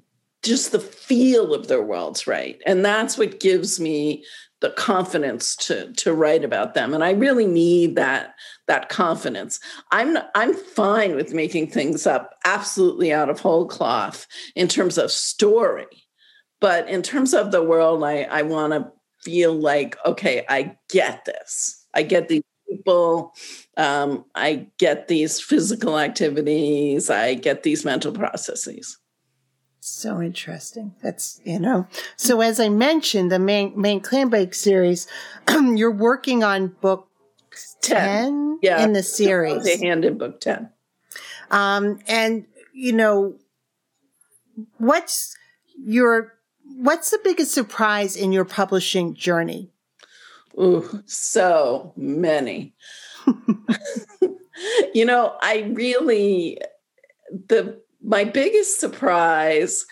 just 0.44 0.72
the 0.72 0.80
feel 0.80 1.54
of 1.54 1.68
their 1.68 1.82
worlds 1.82 2.26
right? 2.26 2.60
And 2.66 2.84
that's 2.84 3.18
what 3.18 3.40
gives 3.40 3.80
me 3.80 4.24
the 4.60 4.70
confidence 4.70 5.54
to 5.54 5.92
to 5.92 6.12
write 6.12 6.44
about 6.44 6.74
them. 6.74 6.92
And 6.92 7.04
i 7.04 7.12
really 7.12 7.46
need 7.46 7.96
that 7.96 8.34
that 8.66 8.88
confidence. 8.88 9.60
I'm 9.92 10.18
i'm 10.34 10.54
fine 10.54 11.14
with 11.14 11.32
making 11.32 11.70
things 11.70 12.06
up 12.06 12.34
absolutely 12.44 13.12
out 13.12 13.30
of 13.30 13.40
whole 13.40 13.66
cloth 13.66 14.26
in 14.56 14.68
terms 14.68 14.98
of 14.98 15.10
story. 15.10 15.86
But 16.60 16.88
in 16.88 17.02
terms 17.02 17.34
of 17.34 17.52
the 17.52 17.62
world 17.62 18.02
i 18.04 18.22
i 18.22 18.42
want 18.42 18.72
to 18.72 18.90
feel 19.22 19.52
like 19.54 19.96
okay 20.04 20.44
i 20.48 20.76
get 20.88 21.24
this. 21.24 21.86
I 21.94 22.02
get 22.02 22.28
these 22.28 22.42
people 22.68 23.32
um, 23.76 24.24
i 24.34 24.66
get 24.78 25.08
these 25.08 25.40
physical 25.40 25.98
activities 25.98 27.10
i 27.10 27.34
get 27.34 27.62
these 27.62 27.84
mental 27.84 28.12
processes 28.12 28.98
so 29.88 30.20
interesting. 30.20 30.94
That's, 31.02 31.40
you 31.44 31.58
know, 31.58 31.86
so 32.16 32.40
as 32.40 32.60
I 32.60 32.68
mentioned, 32.68 33.30
the 33.30 33.38
Maine, 33.38 33.72
Maine 33.76 34.00
Clambake 34.00 34.54
series, 34.54 35.06
you're 35.50 35.90
working 35.90 36.42
on 36.42 36.68
book 36.80 37.08
10, 37.82 37.98
10 37.98 38.58
yeah, 38.62 38.84
in 38.84 38.92
the 38.92 39.02
series. 39.02 39.64
The 39.64 39.78
hand 39.84 40.04
in 40.04 40.18
book 40.18 40.40
10. 40.40 40.70
Um, 41.50 41.98
and, 42.06 42.46
you 42.72 42.92
know, 42.92 43.36
what's 44.78 45.36
your, 45.76 46.34
what's 46.76 47.10
the 47.10 47.20
biggest 47.24 47.52
surprise 47.52 48.16
in 48.16 48.32
your 48.32 48.44
publishing 48.44 49.14
journey? 49.14 49.70
Ooh, 50.58 51.02
so 51.06 51.92
many. 51.96 52.74
you 54.94 55.04
know, 55.04 55.36
I 55.40 55.70
really, 55.72 56.58
the 57.30 57.80
my 58.02 58.24
biggest 58.24 58.80
surprise, 58.80 59.86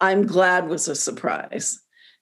I'm 0.00 0.26
glad 0.26 0.68
was 0.68 0.88
a 0.88 0.94
surprise. 0.94 1.80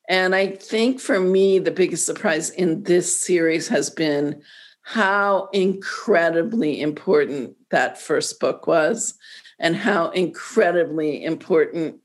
And 0.08 0.34
I 0.34 0.48
think 0.48 1.00
for 1.00 1.20
me, 1.20 1.58
the 1.58 1.70
biggest 1.70 2.06
surprise 2.06 2.50
in 2.50 2.82
this 2.84 3.20
series 3.20 3.68
has 3.68 3.90
been 3.90 4.42
how 4.82 5.50
incredibly 5.52 6.80
important 6.80 7.54
that 7.70 8.00
first 8.00 8.40
book 8.40 8.66
was 8.66 9.18
and 9.58 9.76
how 9.76 10.08
incredibly 10.10 11.22
important 11.22 11.96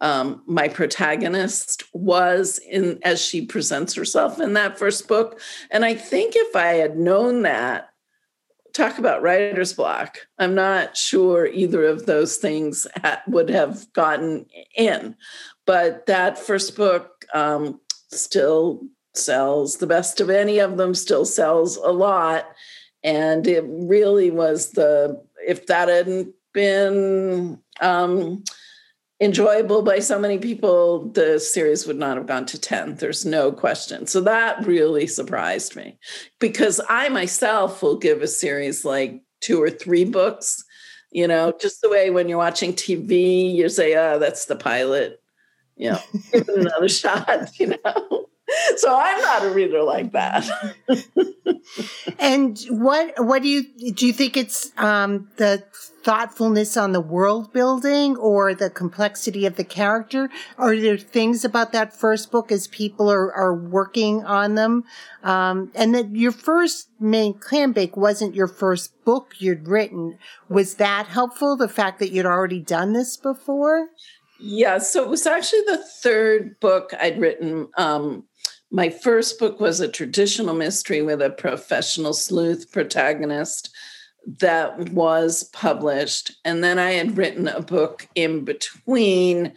um, 0.00 0.42
my 0.46 0.68
protagonist 0.68 1.84
was 1.92 2.58
in 2.58 2.98
as 3.02 3.20
she 3.20 3.46
presents 3.46 3.94
herself 3.94 4.40
in 4.40 4.52
that 4.54 4.78
first 4.78 5.08
book 5.08 5.40
and 5.70 5.86
i 5.86 5.94
think 5.94 6.34
if 6.36 6.54
i 6.54 6.74
had 6.74 6.98
known 6.98 7.42
that 7.42 7.88
talk 8.76 8.98
about 8.98 9.22
writer's 9.22 9.72
block. 9.72 10.18
I'm 10.38 10.54
not 10.54 10.96
sure 10.96 11.46
either 11.46 11.84
of 11.84 12.06
those 12.06 12.36
things 12.36 12.86
ha- 13.02 13.22
would 13.26 13.48
have 13.48 13.92
gotten 13.92 14.46
in, 14.76 15.16
but 15.64 16.06
that 16.06 16.38
first 16.38 16.76
book 16.76 17.24
um, 17.32 17.80
still 18.10 18.82
sells. 19.14 19.78
The 19.78 19.86
best 19.86 20.20
of 20.20 20.30
any 20.30 20.58
of 20.58 20.76
them 20.76 20.94
still 20.94 21.24
sells 21.24 21.76
a 21.76 21.90
lot. 21.90 22.46
And 23.02 23.46
it 23.46 23.64
really 23.66 24.30
was 24.30 24.72
the, 24.72 25.22
if 25.46 25.66
that 25.66 25.88
hadn't 25.88 26.34
been 26.52 27.58
um, 27.80 28.44
enjoyable 29.20 29.82
by 29.82 29.98
so 29.98 30.18
many 30.18 30.38
people, 30.38 31.08
the 31.10 31.38
series 31.38 31.86
would 31.86 31.96
not 31.96 32.16
have 32.16 32.26
gone 32.26 32.46
to 32.46 32.60
10. 32.60 32.96
There's 32.96 33.24
no 33.24 33.50
question. 33.50 34.06
So 34.06 34.20
that 34.22 34.66
really 34.66 35.06
surprised 35.06 35.74
me 35.76 35.98
because 36.38 36.80
I 36.88 37.08
myself 37.08 37.82
will 37.82 37.96
give 37.96 38.22
a 38.22 38.28
series 38.28 38.84
like 38.84 39.22
two 39.40 39.62
or 39.62 39.70
three 39.70 40.04
books, 40.04 40.62
you 41.10 41.26
know, 41.26 41.52
just 41.60 41.80
the 41.80 41.88
way 41.88 42.10
when 42.10 42.28
you're 42.28 42.38
watching 42.38 42.74
TV, 42.74 43.54
you 43.54 43.68
say, 43.68 43.96
oh, 43.96 44.18
that's 44.18 44.46
the 44.46 44.56
pilot, 44.56 45.22
you 45.76 45.92
know, 45.92 46.00
give 46.32 46.48
it 46.48 46.58
another 46.58 46.88
shot, 46.90 47.58
you 47.58 47.68
know. 47.68 48.26
So 48.76 48.96
I'm 48.96 49.20
not 49.22 49.44
a 49.44 49.50
reader 49.50 49.82
like 49.82 50.12
that. 50.12 50.48
and 52.18 52.58
what 52.68 53.12
what 53.18 53.42
do 53.42 53.48
you 53.48 53.92
do 53.92 54.06
you 54.06 54.12
think 54.12 54.36
it's 54.36 54.70
um 54.78 55.28
the 55.36 55.64
thoughtfulness 56.06 56.76
on 56.76 56.92
the 56.92 57.00
world 57.00 57.52
building 57.52 58.16
or 58.16 58.54
the 58.54 58.70
complexity 58.70 59.44
of 59.44 59.56
the 59.56 59.64
character? 59.64 60.30
Are 60.56 60.76
there 60.76 60.96
things 60.96 61.44
about 61.44 61.72
that 61.72 61.92
first 61.92 62.30
book 62.30 62.52
as 62.52 62.68
people 62.68 63.10
are, 63.10 63.32
are 63.34 63.52
working 63.52 64.24
on 64.24 64.54
them? 64.54 64.84
Um, 65.24 65.72
and 65.74 65.96
that 65.96 66.14
your 66.14 66.30
first 66.30 66.90
Maine 67.00 67.34
Clambake 67.34 67.96
wasn't 67.96 68.36
your 68.36 68.46
first 68.46 68.92
book 69.04 69.34
you'd 69.38 69.66
written. 69.66 70.16
Was 70.48 70.76
that 70.76 71.08
helpful? 71.08 71.56
The 71.56 71.68
fact 71.68 71.98
that 71.98 72.12
you'd 72.12 72.24
already 72.24 72.60
done 72.60 72.92
this 72.92 73.16
before? 73.16 73.88
Yeah, 74.38 74.78
so 74.78 75.02
it 75.02 75.10
was 75.10 75.26
actually 75.26 75.62
the 75.66 75.84
third 76.02 76.60
book 76.60 76.94
I'd 77.00 77.18
written. 77.18 77.66
Um, 77.76 78.28
my 78.70 78.90
first 78.90 79.40
book 79.40 79.58
was 79.58 79.80
a 79.80 79.88
traditional 79.88 80.54
mystery 80.54 81.02
with 81.02 81.20
a 81.20 81.30
professional 81.30 82.12
sleuth 82.12 82.70
protagonist 82.70 83.70
that 84.38 84.90
was 84.90 85.44
published. 85.44 86.32
And 86.44 86.62
then 86.62 86.78
I 86.78 86.92
had 86.92 87.16
written 87.16 87.48
a 87.48 87.62
book 87.62 88.08
in 88.14 88.44
between 88.44 89.52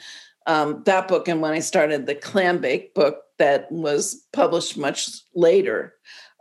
um, 0.45 0.83
that 0.85 1.07
book 1.07 1.27
and 1.27 1.41
when 1.41 1.51
I 1.51 1.59
started 1.59 2.05
the 2.05 2.15
Clambake 2.15 2.93
book 2.93 3.23
that 3.38 3.71
was 3.71 4.25
published 4.33 4.77
much 4.77 5.09
later. 5.35 5.93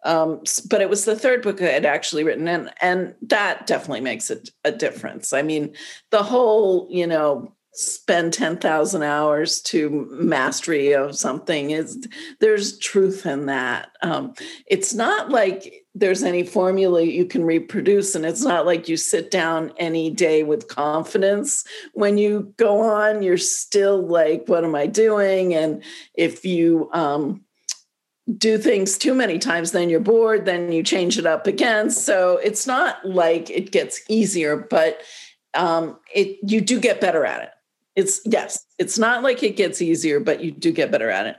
Um, 0.04 0.42
but 0.70 0.80
it 0.80 0.88
was 0.88 1.04
the 1.04 1.16
third 1.16 1.42
book 1.42 1.60
I 1.60 1.66
had 1.66 1.84
actually 1.84 2.22
written, 2.22 2.46
and 2.46 2.70
and 2.80 3.14
that 3.22 3.66
definitely 3.66 4.00
makes 4.00 4.30
a, 4.30 4.38
a 4.64 4.70
difference. 4.70 5.32
I 5.32 5.42
mean, 5.42 5.74
the 6.10 6.22
whole 6.22 6.86
you 6.88 7.06
know 7.06 7.52
spend 7.72 8.32
10,000 8.32 9.02
hours 9.04 9.60
to 9.62 10.08
mastery 10.10 10.92
of 10.92 11.16
something 11.16 11.70
is 11.70 12.08
there's 12.40 12.76
truth 12.78 13.24
in 13.24 13.46
that. 13.46 13.90
Um, 14.02 14.34
it's 14.66 14.94
not 14.94 15.30
like 15.30 15.84
there's 15.98 16.22
any 16.22 16.44
formula 16.44 17.02
you 17.02 17.24
can 17.24 17.44
reproduce 17.44 18.14
and 18.14 18.24
it's 18.24 18.42
not 18.42 18.66
like 18.66 18.88
you 18.88 18.96
sit 18.96 19.30
down 19.30 19.72
any 19.76 20.10
day 20.10 20.42
with 20.42 20.68
confidence 20.68 21.64
when 21.92 22.18
you 22.18 22.54
go 22.56 22.80
on. 22.80 23.22
You're 23.22 23.36
still 23.38 24.06
like 24.06 24.44
what 24.46 24.64
am 24.64 24.74
i 24.74 24.86
doing? 24.86 25.54
And 25.54 25.82
if 26.14 26.44
you 26.44 26.88
um, 26.92 27.44
do 28.36 28.58
things 28.58 28.98
too 28.98 29.14
many 29.14 29.38
times 29.38 29.72
then 29.72 29.88
you're 29.88 30.00
bored 30.00 30.44
then 30.44 30.70
you 30.70 30.82
change 30.82 31.18
it 31.18 31.26
up 31.26 31.46
again. 31.46 31.90
So 31.90 32.38
it's 32.38 32.66
not 32.66 33.04
like 33.06 33.50
it 33.50 33.72
gets 33.72 34.00
easier 34.08 34.56
but 34.56 35.00
um, 35.54 35.98
it 36.14 36.38
you 36.42 36.60
do 36.60 36.78
get 36.78 37.00
better 37.00 37.24
at 37.24 37.42
it 37.42 37.50
It's 37.98 38.20
yes, 38.24 38.64
it's 38.78 38.96
not 38.96 39.24
like 39.24 39.42
it 39.42 39.56
gets 39.56 39.82
easier, 39.82 40.20
but 40.20 40.40
you 40.40 40.52
do 40.52 40.70
get 40.70 40.92
better 40.92 41.10
at 41.10 41.26
it. 41.26 41.36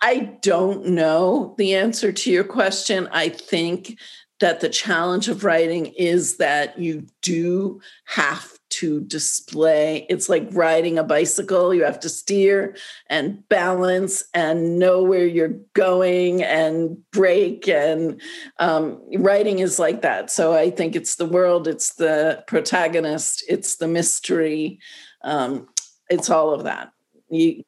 I 0.00 0.38
don't 0.40 0.86
know 0.86 1.54
the 1.58 1.74
answer 1.74 2.10
to 2.10 2.30
your 2.32 2.42
question. 2.42 3.06
I 3.12 3.28
think 3.28 3.98
that 4.40 4.60
the 4.60 4.70
challenge 4.70 5.28
of 5.28 5.44
writing 5.44 5.86
is 5.88 6.38
that 6.38 6.78
you 6.78 7.06
do 7.20 7.82
have 8.06 8.58
to 8.70 9.02
display. 9.02 10.06
It's 10.08 10.30
like 10.30 10.48
riding 10.52 10.98
a 10.98 11.04
bicycle. 11.04 11.74
You 11.74 11.84
have 11.84 12.00
to 12.00 12.08
steer 12.08 12.76
and 13.10 13.46
balance 13.50 14.24
and 14.32 14.78
know 14.78 15.02
where 15.02 15.26
you're 15.26 15.60
going 15.74 16.42
and 16.42 16.96
brake. 17.10 17.68
And 17.68 18.22
um, 18.58 19.02
writing 19.18 19.58
is 19.58 19.78
like 19.78 20.00
that. 20.00 20.30
So 20.30 20.54
I 20.54 20.70
think 20.70 20.96
it's 20.96 21.16
the 21.16 21.26
world, 21.26 21.68
it's 21.68 21.94
the 21.96 22.42
protagonist, 22.46 23.44
it's 23.48 23.76
the 23.76 23.86
mystery, 23.86 24.80
um, 25.22 25.68
it's 26.14 26.30
all 26.30 26.54
of 26.54 26.64
that. 26.64 26.92
You, 27.28 27.64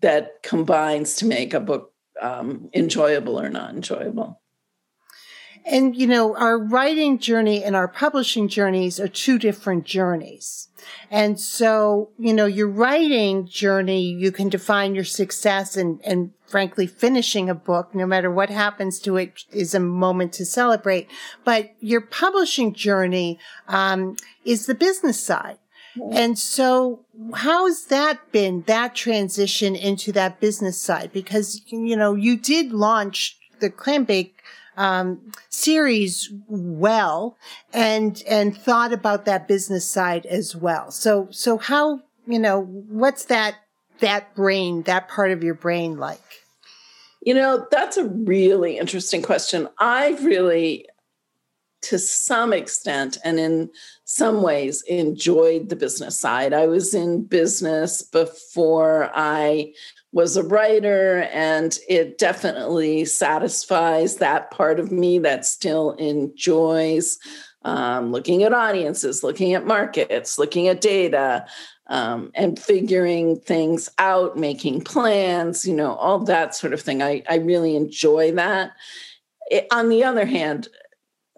that 0.00 0.42
combines 0.42 1.16
to 1.16 1.26
make 1.26 1.52
a 1.52 1.60
book 1.60 1.92
um, 2.20 2.70
enjoyable 2.74 3.40
or 3.40 3.48
not 3.48 3.74
enjoyable. 3.74 4.40
And, 5.66 5.94
you 5.94 6.06
know, 6.06 6.34
our 6.36 6.58
writing 6.58 7.18
journey 7.18 7.62
and 7.62 7.76
our 7.76 7.88
publishing 7.88 8.48
journeys 8.48 8.98
are 8.98 9.08
two 9.08 9.38
different 9.38 9.84
journeys. 9.84 10.68
And 11.10 11.38
so, 11.38 12.10
you 12.18 12.32
know, 12.32 12.46
your 12.46 12.68
writing 12.68 13.46
journey, 13.46 14.02
you 14.02 14.32
can 14.32 14.48
define 14.48 14.94
your 14.94 15.04
success 15.04 15.76
and, 15.76 16.00
and 16.02 16.30
frankly, 16.46 16.86
finishing 16.86 17.50
a 17.50 17.54
book, 17.54 17.94
no 17.94 18.06
matter 18.06 18.30
what 18.30 18.48
happens 18.48 18.98
to 19.00 19.18
it, 19.18 19.44
is 19.52 19.74
a 19.74 19.80
moment 19.80 20.32
to 20.34 20.46
celebrate. 20.46 21.08
But 21.44 21.74
your 21.80 22.00
publishing 22.00 22.72
journey, 22.72 23.38
um, 23.68 24.16
is 24.44 24.64
the 24.64 24.74
business 24.74 25.20
side. 25.20 25.58
And 26.12 26.38
so 26.38 27.04
how's 27.34 27.86
that 27.86 28.32
been, 28.32 28.62
that 28.62 28.94
transition 28.94 29.74
into 29.74 30.12
that 30.12 30.40
business 30.40 30.80
side? 30.80 31.12
Because, 31.12 31.62
you 31.66 31.96
know, 31.96 32.14
you 32.14 32.36
did 32.36 32.72
launch 32.72 33.36
the 33.58 33.70
Clambake 33.70 34.32
um, 34.76 35.32
series 35.50 36.32
well 36.48 37.36
and 37.72 38.22
and 38.26 38.56
thought 38.56 38.92
about 38.92 39.26
that 39.26 39.46
business 39.46 39.84
side 39.84 40.24
as 40.26 40.56
well. 40.56 40.90
So 40.90 41.28
so 41.30 41.58
how 41.58 42.00
you 42.26 42.38
know 42.38 42.62
what's 42.62 43.26
that 43.26 43.56
that 43.98 44.34
brain 44.34 44.82
that 44.84 45.08
part 45.08 45.32
of 45.32 45.44
your 45.44 45.54
brain 45.54 45.98
like? 45.98 46.22
You 47.20 47.34
know 47.34 47.66
that's 47.70 47.98
a 47.98 48.06
really 48.06 48.78
interesting 48.78 49.20
question. 49.20 49.68
I've 49.78 50.24
really 50.24 50.86
to 51.82 51.98
some 51.98 52.52
extent 52.52 53.18
and 53.24 53.38
in 53.38 53.70
some 54.12 54.42
ways 54.42 54.82
enjoyed 54.88 55.68
the 55.68 55.76
business 55.76 56.18
side. 56.18 56.52
I 56.52 56.66
was 56.66 56.94
in 56.94 57.22
business 57.22 58.02
before 58.02 59.08
I 59.14 59.72
was 60.10 60.36
a 60.36 60.42
writer, 60.42 61.28
and 61.32 61.78
it 61.88 62.18
definitely 62.18 63.04
satisfies 63.04 64.16
that 64.16 64.50
part 64.50 64.80
of 64.80 64.90
me 64.90 65.20
that 65.20 65.46
still 65.46 65.92
enjoys 65.92 67.20
um, 67.62 68.10
looking 68.10 68.42
at 68.42 68.52
audiences, 68.52 69.22
looking 69.22 69.54
at 69.54 69.64
markets, 69.64 70.40
looking 70.40 70.66
at 70.66 70.80
data, 70.80 71.46
um, 71.86 72.32
and 72.34 72.58
figuring 72.58 73.38
things 73.38 73.88
out, 73.98 74.36
making 74.36 74.80
plans, 74.80 75.64
you 75.64 75.74
know, 75.74 75.94
all 75.94 76.18
that 76.24 76.56
sort 76.56 76.72
of 76.72 76.80
thing. 76.80 77.00
I, 77.00 77.22
I 77.30 77.36
really 77.36 77.76
enjoy 77.76 78.32
that. 78.32 78.72
It, 79.52 79.68
on 79.70 79.88
the 79.88 80.02
other 80.02 80.26
hand, 80.26 80.68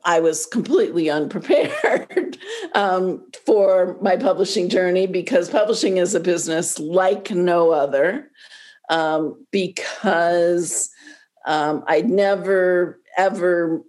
I 0.04 0.20
was 0.20 0.46
completely 0.46 1.08
unprepared 1.08 2.38
um, 2.74 3.24
for 3.46 3.96
my 4.00 4.16
publishing 4.16 4.68
journey 4.68 5.06
because 5.06 5.48
publishing 5.48 5.98
is 5.98 6.14
a 6.14 6.20
business 6.20 6.78
like 6.78 7.30
no 7.30 7.70
other 7.70 8.30
um, 8.88 9.46
because 9.50 10.90
um, 11.46 11.84
I'd 11.86 12.08
never 12.08 13.00
ever 13.16 13.82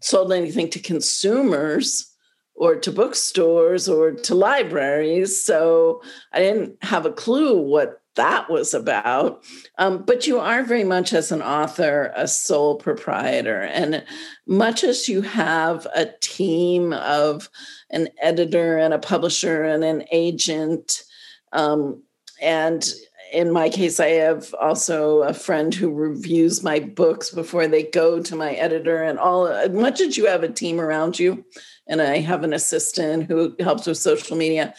sold 0.00 0.32
anything 0.32 0.68
to 0.70 0.78
consumers 0.78 2.12
or 2.54 2.76
to 2.76 2.92
bookstores 2.92 3.88
or 3.88 4.12
to 4.12 4.34
libraries. 4.34 5.42
So 5.42 6.02
I 6.32 6.40
didn't 6.40 6.82
have 6.82 7.06
a 7.06 7.12
clue 7.12 7.58
what 7.58 8.00
that 8.16 8.50
was 8.50 8.74
about. 8.74 9.44
Um, 9.78 10.02
but 10.04 10.26
you 10.26 10.38
are 10.38 10.62
very 10.62 10.84
much, 10.84 11.12
as 11.12 11.30
an 11.30 11.42
author, 11.42 12.12
a 12.16 12.26
sole 12.26 12.76
proprietor. 12.76 13.62
And 13.62 14.04
much 14.46 14.82
as 14.84 15.08
you 15.08 15.22
have 15.22 15.86
a 15.94 16.06
team 16.20 16.92
of 16.92 17.48
an 17.90 18.08
editor 18.20 18.78
and 18.78 18.92
a 18.92 18.98
publisher 18.98 19.62
and 19.62 19.84
an 19.84 20.04
agent, 20.10 21.04
um, 21.52 22.02
and 22.42 22.92
in 23.32 23.50
my 23.50 23.68
case, 23.68 23.98
I 23.98 24.10
have 24.10 24.54
also 24.54 25.22
a 25.22 25.34
friend 25.34 25.74
who 25.74 25.90
reviews 25.92 26.62
my 26.62 26.78
books 26.78 27.30
before 27.30 27.66
they 27.66 27.82
go 27.82 28.22
to 28.22 28.36
my 28.36 28.52
editor, 28.52 29.02
and 29.02 29.18
all. 29.18 29.48
As 29.48 29.70
Much 29.70 30.00
as 30.00 30.16
you 30.16 30.26
have 30.26 30.42
a 30.42 30.48
team 30.48 30.80
around 30.80 31.18
you, 31.18 31.44
and 31.86 32.00
I 32.00 32.18
have 32.18 32.44
an 32.44 32.52
assistant 32.52 33.24
who 33.24 33.56
helps 33.58 33.86
with 33.86 33.98
social 33.98 34.36
media, 34.36 34.74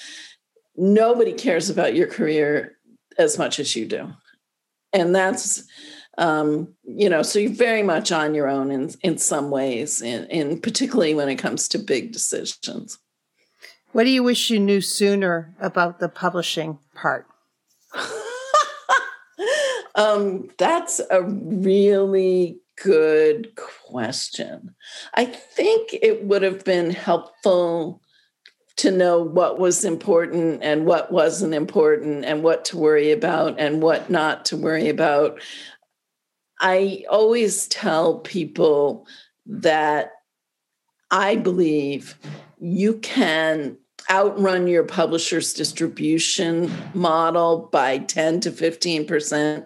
nobody 0.78 1.34
cares 1.34 1.70
about 1.70 1.96
your 1.96 2.08
career 2.08 2.77
as 3.18 3.38
much 3.38 3.60
as 3.60 3.76
you 3.76 3.86
do, 3.86 4.14
and 4.94 5.16
that's 5.16 5.64
um, 6.18 6.74
you 6.84 7.10
know. 7.10 7.22
So 7.24 7.40
you're 7.40 7.52
very 7.52 7.84
much 7.84 8.12
on 8.12 8.34
your 8.34 8.48
own 8.48 8.72
in 8.72 8.92
in 9.02 9.18
some 9.18 9.52
ways, 9.52 10.02
in, 10.02 10.26
in 10.26 10.62
particularly 10.62 11.16
when 11.16 11.30
it 11.30 11.36
comes 11.36 11.68
to 11.70 11.80
big 11.80 12.12
decisions. 12.12 13.00
What 13.94 14.04
do 14.04 14.10
you 14.10 14.24
wish 14.24 14.50
you 14.50 14.60
knew 14.60 14.82
sooner 14.82 15.56
about 15.60 16.00
the 16.00 16.10
publishing 16.10 16.80
part? 16.94 17.26
Um, 19.98 20.50
that's 20.60 21.02
a 21.10 21.24
really 21.24 22.60
good 22.82 23.56
question. 23.90 24.76
I 25.16 25.26
think 25.26 25.90
it 25.92 26.24
would 26.24 26.44
have 26.44 26.64
been 26.64 26.92
helpful 26.92 28.00
to 28.78 28.92
know 28.92 29.22
what 29.22 29.60
was 29.60 29.84
important 29.84 30.64
and 30.64 30.86
what 30.86 31.12
wasn't 31.12 31.54
important 31.54 32.24
and 32.24 32.44
what 32.44 32.64
to 32.66 32.78
worry 32.78 33.12
about 33.12 33.60
and 33.60 33.82
what 33.82 34.10
not 34.10 34.46
to 34.46 34.58
worry 34.58 34.88
about. 34.88 35.42
I 36.60 37.04
always 37.10 37.68
tell 37.68 38.20
people 38.20 39.08
that 39.48 40.12
I 41.10 41.36
believe 41.36 42.18
you 42.60 42.98
can 43.00 43.78
outrun 44.10 44.68
your 44.68 44.84
publisher's 44.84 45.54
distribution 45.54 46.72
model 46.94 47.70
by 47.72 48.00
10 48.00 48.42
to 48.42 48.52
15% 48.52 49.66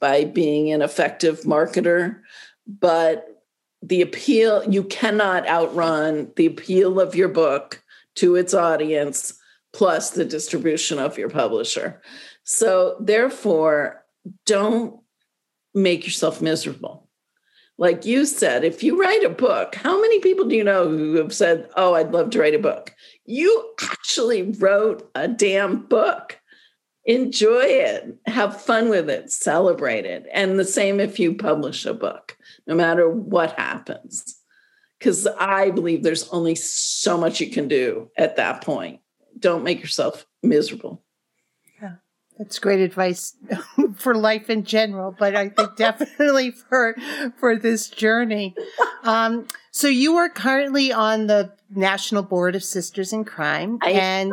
by 0.00 0.24
being 0.24 0.72
an 0.72 0.82
effective 0.82 1.40
marketer. 1.42 2.20
But 2.66 3.42
the 3.82 4.00
appeal, 4.00 4.64
you 4.70 4.84
cannot 4.84 5.46
outrun 5.48 6.32
the 6.36 6.46
appeal 6.46 7.00
of 7.00 7.14
your 7.14 7.28
book 7.28 7.83
to 8.16 8.36
its 8.36 8.54
audience 8.54 9.38
plus 9.72 10.10
the 10.10 10.24
distribution 10.24 10.98
of 10.98 11.18
your 11.18 11.28
publisher. 11.28 12.00
So, 12.44 12.96
therefore, 13.00 14.04
don't 14.46 15.00
make 15.74 16.04
yourself 16.04 16.40
miserable 16.40 17.04
like 17.76 18.04
you 18.04 18.24
said, 18.24 18.64
if 18.64 18.82
you 18.82 19.00
write 19.00 19.24
a 19.24 19.28
book, 19.28 19.74
how 19.74 20.00
many 20.00 20.20
people 20.20 20.46
do 20.46 20.54
you 20.54 20.64
know 20.64 20.88
who 20.88 21.16
have 21.16 21.34
said, 21.34 21.68
Oh, 21.76 21.94
I'd 21.94 22.12
love 22.12 22.30
to 22.30 22.40
write 22.40 22.54
a 22.54 22.58
book? 22.58 22.94
You 23.24 23.74
actually 23.82 24.42
wrote 24.42 25.10
a 25.14 25.26
damn 25.26 25.86
book. 25.86 26.40
Enjoy 27.06 27.64
it, 27.64 28.16
have 28.26 28.62
fun 28.62 28.88
with 28.88 29.10
it, 29.10 29.30
celebrate 29.30 30.06
it. 30.06 30.24
And 30.32 30.58
the 30.58 30.64
same 30.64 31.00
if 31.00 31.18
you 31.18 31.34
publish 31.34 31.84
a 31.84 31.92
book, 31.92 32.36
no 32.66 32.74
matter 32.74 33.10
what 33.10 33.58
happens. 33.58 34.33
Because 35.04 35.26
I 35.26 35.70
believe 35.70 36.02
there's 36.02 36.26
only 36.30 36.54
so 36.54 37.18
much 37.18 37.38
you 37.38 37.50
can 37.50 37.68
do 37.68 38.08
at 38.16 38.36
that 38.36 38.62
point. 38.62 39.00
Don't 39.38 39.62
make 39.62 39.82
yourself 39.82 40.24
miserable. 40.42 41.04
Yeah, 41.78 41.96
That's 42.38 42.58
great 42.58 42.80
advice 42.80 43.36
for 43.96 44.14
life 44.14 44.48
in 44.48 44.64
general, 44.64 45.14
but 45.18 45.36
I 45.36 45.50
think 45.50 45.76
definitely 45.76 46.52
for 46.52 46.96
for 47.38 47.54
this 47.54 47.90
journey. 47.90 48.54
Um, 49.02 49.46
so 49.70 49.88
you 49.88 50.16
are 50.16 50.30
currently 50.30 50.90
on 50.90 51.26
the 51.26 51.52
National 51.68 52.22
Board 52.22 52.56
of 52.56 52.64
Sisters 52.64 53.12
in 53.12 53.26
Crime, 53.26 53.80
I 53.82 53.90
and 53.90 54.32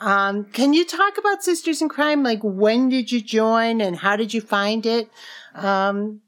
um, 0.00 0.44
can 0.44 0.74
you 0.74 0.84
talk 0.84 1.16
about 1.16 1.42
Sisters 1.42 1.80
in 1.80 1.88
Crime? 1.88 2.22
Like, 2.22 2.40
when 2.42 2.90
did 2.90 3.10
you 3.10 3.22
join, 3.22 3.80
and 3.80 3.96
how 3.96 4.16
did 4.16 4.34
you 4.34 4.42
find 4.42 4.84
it? 4.84 5.08
Um, 5.54 6.20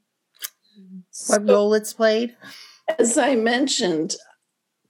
what 0.75 1.11
so, 1.11 1.41
role 1.41 1.75
it's 1.75 1.93
played? 1.93 2.35
As 2.99 3.17
I 3.17 3.35
mentioned, 3.35 4.15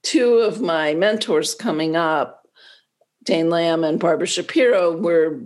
two 0.02 0.38
of 0.38 0.60
my 0.60 0.94
mentors 0.94 1.54
coming 1.54 1.96
up, 1.96 2.46
Dane 3.24 3.50
Lamb 3.50 3.84
and 3.84 3.98
Barbara 4.00 4.26
Shapiro, 4.26 4.96
were 4.96 5.40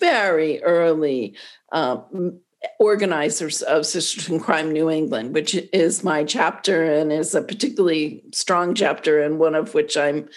very 0.00 0.62
early 0.62 1.36
um, 1.72 2.40
organizers 2.78 3.62
of 3.62 3.86
Sisters 3.86 4.28
in 4.28 4.40
Crime 4.40 4.72
New 4.72 4.90
England, 4.90 5.34
which 5.34 5.54
is 5.72 6.04
my 6.04 6.24
chapter 6.24 6.84
and 6.84 7.12
is 7.12 7.34
a 7.34 7.42
particularly 7.42 8.22
strong 8.32 8.74
chapter, 8.74 9.22
and 9.22 9.38
one 9.38 9.54
of 9.54 9.74
which 9.74 9.96
I'm 9.96 10.28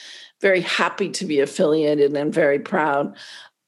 very 0.42 0.62
happy 0.62 1.10
to 1.10 1.26
be 1.26 1.40
affiliated 1.40 2.16
and 2.16 2.34
very 2.34 2.60
proud. 2.60 3.16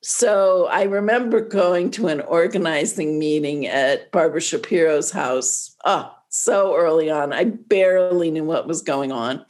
so 0.04 0.68
I 0.72 0.84
remember 0.84 1.42
going 1.42 1.92
to 1.92 2.08
an 2.08 2.22
organizing 2.22 3.20
meeting 3.20 3.68
at 3.68 4.12
Barbara 4.12 4.42
Shapiro's 4.42 5.12
house. 5.12 5.76
Oh, 5.86 6.12
so 6.32 6.78
early 6.78 7.12
on. 7.12 7.34
I 7.34 7.44
barely 7.44 8.32
knew 8.32 8.46
what 8.46 8.66
was 8.66 8.82
going 8.82 9.12
on. 9.12 9.46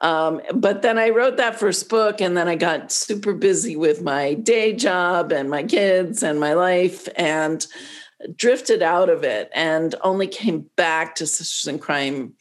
Um, 0.00 0.40
but 0.52 0.82
then 0.82 0.98
I 0.98 1.10
wrote 1.10 1.36
that 1.36 1.58
first 1.58 1.88
book, 1.88 2.20
and 2.20 2.36
then 2.36 2.48
I 2.48 2.56
got 2.56 2.90
super 2.90 3.32
busy 3.32 3.76
with 3.76 4.02
my 4.02 4.34
day 4.34 4.74
job 4.74 5.32
and 5.32 5.48
my 5.48 5.62
kids 5.62 6.24
and 6.24 6.40
my 6.40 6.54
life 6.54 7.08
and 7.16 7.64
drifted 8.36 8.82
out 8.82 9.08
of 9.08 9.22
it 9.22 9.48
and 9.54 9.94
only 10.02 10.26
came 10.26 10.68
back 10.76 11.14
to 11.14 11.26
Sisters 11.26 11.72
in 11.72 11.78
Crime 11.78 12.34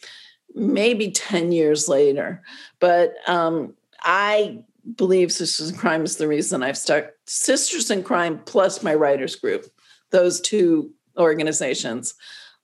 maybe 0.56 1.12
10 1.12 1.52
years 1.52 1.88
later. 1.88 2.42
But 2.80 3.14
um, 3.28 3.76
I 4.02 4.64
believe 4.96 5.32
Sisters 5.32 5.70
in 5.70 5.78
Crime 5.78 6.04
is 6.04 6.18
the 6.18 6.28
reason 6.28 6.64
I've 6.64 6.78
stuck 6.78 7.12
Sisters 7.26 7.92
in 7.92 8.02
Crime 8.02 8.40
plus 8.46 8.82
my 8.82 8.96
writers 8.96 9.36
group, 9.36 9.66
those 10.10 10.42
two 10.42 10.92
organizations 11.18 12.16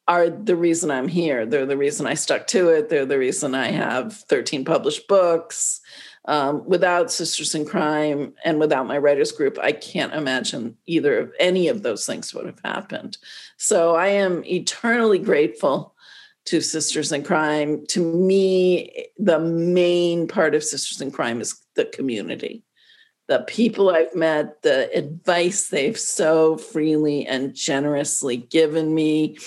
are 0.09 0.27
the 0.27 0.55
reason 0.55 0.89
I'm 0.89 1.07
here. 1.07 1.45
They're 1.45 1.67
the 1.67 1.77
reason 1.77 2.07
I 2.07 2.15
stuck 2.15 2.47
to 2.47 2.69
it. 2.69 2.89
They're 2.89 3.05
the 3.05 3.19
reason 3.19 3.53
I 3.53 3.67
have 3.67 4.13
13 4.13 4.65
published 4.65 5.07
books. 5.07 5.81
Um, 6.25 6.65
without 6.65 7.11
Sisters 7.11 7.53
in 7.53 7.63
Crime 7.63 8.33
and 8.43 8.59
without 8.59 8.87
my 8.87 8.97
writers 8.97 9.31
group, 9.31 9.57
I 9.59 9.71
can't 9.71 10.13
imagine 10.13 10.77
either 10.87 11.19
of 11.19 11.31
any 11.39 11.67
of 11.67 11.83
those 11.83 12.07
things 12.07 12.33
would 12.33 12.47
have 12.47 12.59
happened. 12.63 13.17
So 13.57 13.95
I 13.95 14.07
am 14.07 14.43
eternally 14.45 15.19
grateful 15.19 15.95
to 16.45 16.59
Sisters 16.59 17.11
in 17.11 17.23
Crime. 17.23 17.85
To 17.89 18.03
me, 18.03 19.07
the 19.19 19.39
main 19.39 20.27
part 20.27 20.55
of 20.55 20.63
Sisters 20.63 21.01
in 21.01 21.11
Crime 21.11 21.39
is 21.39 21.55
the 21.75 21.85
community. 21.85 22.63
The 23.27 23.43
people 23.47 23.91
I've 23.91 24.15
met, 24.15 24.63
the 24.63 24.91
advice 24.91 25.69
they've 25.69 25.99
so 25.99 26.57
freely 26.57 27.27
and 27.27 27.53
generously 27.53 28.37
given 28.37 28.95
me, 28.95 29.37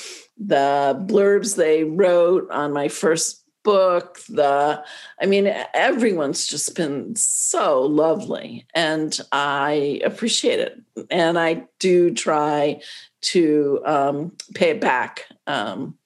the 0.46 1.05
blurbs 1.09 1.57
they 1.57 1.85
wrote 1.85 2.50
on 2.50 2.72
my 2.72 2.88
first 2.88 3.42
book 3.62 4.18
the 4.28 4.83
i 5.20 5.26
mean 5.26 5.46
everyone's 5.72 6.48
just 6.48 6.74
been 6.74 7.14
so 7.14 7.83
lovely 7.83 8.66
and 8.74 9.20
i 9.31 10.00
appreciate 10.05 10.59
it. 10.59 10.81
And 11.11 11.38
i 11.38 11.64
do 11.78 12.12
try 12.12 12.81
to 13.20 13.81
um, 13.87 14.33
pay 14.55 14.70
it 14.70 14.81
back 14.81 15.26
um, 15.46 15.96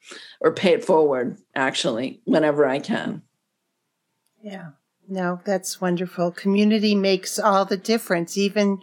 or 0.41 0.53
pay 0.53 0.75
it 0.75 0.85
forward 0.85 1.39
actually 1.55 2.21
whenever 2.25 2.67
i 2.67 2.79
can. 2.79 3.23
Yeah. 4.43 4.73
No 5.09 5.41
that's 5.45 5.81
wonderful. 5.81 6.33
Community 6.33 6.95
makes 6.95 7.39
all 7.39 7.65
the 7.65 7.77
difference 7.79 8.37
even 8.37 8.83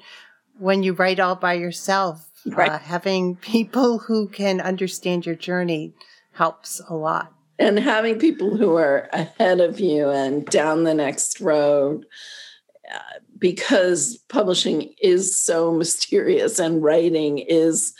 when 0.57 0.81
you 0.81 0.93
write 0.93 1.19
all 1.19 1.35
by 1.35 1.53
yourself 1.53 2.32
right. 2.45 2.71
Uh, 2.71 2.79
having 2.79 3.35
people 3.35 3.99
who 3.99 4.27
can 4.27 4.61
understand 4.61 5.25
your 5.25 5.35
journey 5.35 5.93
helps 6.31 6.81
a 6.89 6.95
lot. 6.95 7.33
And 7.59 7.79
having 7.79 8.17
people 8.19 8.57
who 8.57 8.75
are 8.75 9.09
ahead 9.13 9.61
of 9.61 9.79
you 9.79 10.09
and 10.09 10.45
down 10.45 10.83
the 10.83 10.93
next 10.93 11.39
road, 11.39 12.05
uh, 12.93 12.99
because 13.37 14.17
publishing 14.29 14.93
is 15.01 15.37
so 15.37 15.71
mysterious 15.77 16.59
and 16.59 16.83
writing 16.83 17.37
is, 17.37 17.93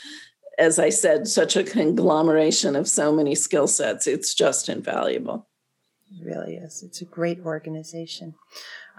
as 0.58 0.78
I 0.78 0.88
said, 0.88 1.28
such 1.28 1.56
a 1.56 1.64
conglomeration 1.64 2.76
of 2.76 2.88
so 2.88 3.12
many 3.12 3.34
skill 3.34 3.68
sets. 3.68 4.06
It's 4.06 4.34
just 4.34 4.68
invaluable. 4.68 5.48
It 6.10 6.24
really 6.24 6.56
is. 6.56 6.82
It's 6.82 7.00
a 7.00 7.06
great 7.06 7.40
organization. 7.40 8.34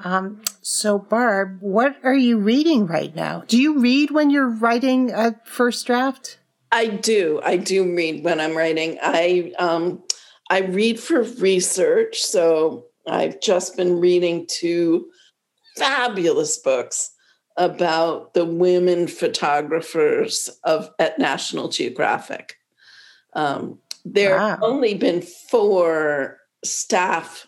Um, 0.03 0.41
so, 0.61 0.99
Barb, 0.99 1.57
what 1.61 1.95
are 2.03 2.15
you 2.15 2.37
reading 2.37 2.85
right 2.85 3.15
now? 3.15 3.43
Do 3.47 3.57
you 3.57 3.79
read 3.79 4.11
when 4.11 4.29
you're 4.29 4.49
writing 4.49 5.11
a 5.11 5.39
first 5.45 5.87
draft? 5.87 6.39
I 6.71 6.87
do. 6.87 7.39
I 7.43 7.57
do 7.57 7.95
read 7.95 8.23
when 8.23 8.41
I'm 8.41 8.55
writing. 8.57 8.97
I 9.01 9.53
um, 9.57 10.03
I 10.49 10.59
read 10.59 10.99
for 10.99 11.23
research. 11.23 12.21
So 12.21 12.87
I've 13.07 13.39
just 13.39 13.77
been 13.77 13.99
reading 13.99 14.45
two 14.49 15.07
fabulous 15.77 16.57
books 16.57 17.11
about 17.57 18.33
the 18.33 18.45
women 18.45 19.07
photographers 19.07 20.49
of 20.63 20.89
at 20.99 21.17
National 21.17 21.69
Geographic. 21.69 22.57
Um, 23.33 23.79
there 24.03 24.37
wow. 24.37 24.49
have 24.49 24.63
only 24.63 24.93
been 24.93 25.21
four 25.21 26.39
staff 26.63 27.47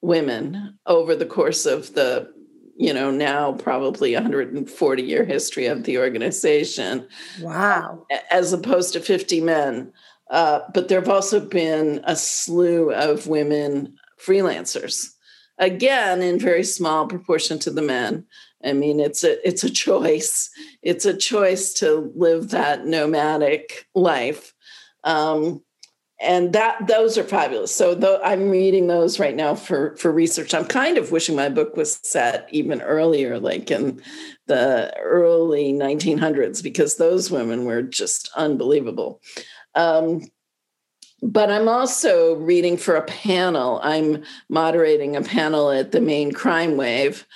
women 0.00 0.78
over 0.86 1.14
the 1.14 1.26
course 1.26 1.66
of 1.66 1.94
the 1.94 2.32
you 2.76 2.94
know 2.94 3.10
now 3.10 3.52
probably 3.52 4.14
140 4.14 5.02
year 5.02 5.24
history 5.24 5.66
of 5.66 5.84
the 5.84 5.98
organization 5.98 7.06
wow. 7.40 8.06
as 8.30 8.52
opposed 8.52 8.92
to 8.92 9.00
50 9.00 9.40
men. 9.40 9.92
Uh, 10.30 10.60
but 10.74 10.88
there 10.88 11.00
have 11.00 11.08
also 11.08 11.40
been 11.40 12.00
a 12.04 12.14
slew 12.14 12.92
of 12.92 13.26
women 13.26 13.96
freelancers 14.24 15.08
again 15.58 16.22
in 16.22 16.38
very 16.38 16.62
small 16.62 17.06
proportion 17.06 17.58
to 17.58 17.70
the 17.70 17.82
men. 17.82 18.24
I 18.64 18.72
mean 18.72 19.00
it's 19.00 19.24
a 19.24 19.46
it's 19.46 19.64
a 19.64 19.70
choice. 19.70 20.50
It's 20.82 21.04
a 21.04 21.16
choice 21.16 21.72
to 21.74 22.12
live 22.14 22.50
that 22.50 22.86
nomadic 22.86 23.86
life. 23.94 24.54
Um, 25.04 25.62
and 26.20 26.52
that 26.52 26.86
those 26.86 27.16
are 27.16 27.24
fabulous. 27.24 27.74
So 27.74 28.20
I'm 28.24 28.50
reading 28.50 28.88
those 28.88 29.20
right 29.20 29.36
now 29.36 29.54
for 29.54 29.96
for 29.96 30.10
research. 30.10 30.52
I'm 30.52 30.64
kind 30.64 30.98
of 30.98 31.12
wishing 31.12 31.36
my 31.36 31.48
book 31.48 31.76
was 31.76 32.00
set 32.02 32.48
even 32.50 32.82
earlier, 32.82 33.38
like 33.38 33.70
in 33.70 34.02
the 34.46 34.92
early 35.00 35.72
1900s, 35.72 36.62
because 36.62 36.96
those 36.96 37.30
women 37.30 37.64
were 37.64 37.82
just 37.82 38.30
unbelievable. 38.34 39.20
Um, 39.74 40.22
but 41.22 41.50
I'm 41.50 41.68
also 41.68 42.34
reading 42.34 42.76
for 42.76 42.96
a 42.96 43.02
panel. 43.02 43.80
I'm 43.82 44.22
moderating 44.48 45.16
a 45.16 45.22
panel 45.22 45.70
at 45.70 45.92
the 45.92 46.00
Maine 46.00 46.32
Crime 46.32 46.76
Wave. 46.76 47.26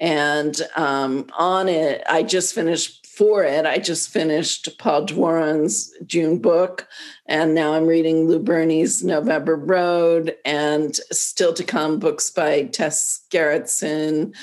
And 0.00 0.60
um, 0.76 1.26
on 1.38 1.68
it, 1.68 2.02
I 2.08 2.24
just 2.24 2.54
finished 2.54 3.01
for 3.16 3.44
it. 3.44 3.66
I 3.66 3.78
just 3.78 4.10
finished 4.10 4.78
Paul 4.78 5.06
Doiron's 5.06 5.92
June 6.06 6.38
book, 6.38 6.88
and 7.26 7.54
now 7.54 7.74
I'm 7.74 7.86
reading 7.86 8.26
Lou 8.26 8.38
Berney's 8.38 9.04
November 9.04 9.54
Road, 9.54 10.34
and 10.44 10.96
still 11.10 11.52
to 11.54 11.64
come 11.64 11.98
books 11.98 12.30
by 12.30 12.64
Tess 12.64 13.24
Gerritsen, 13.30 14.34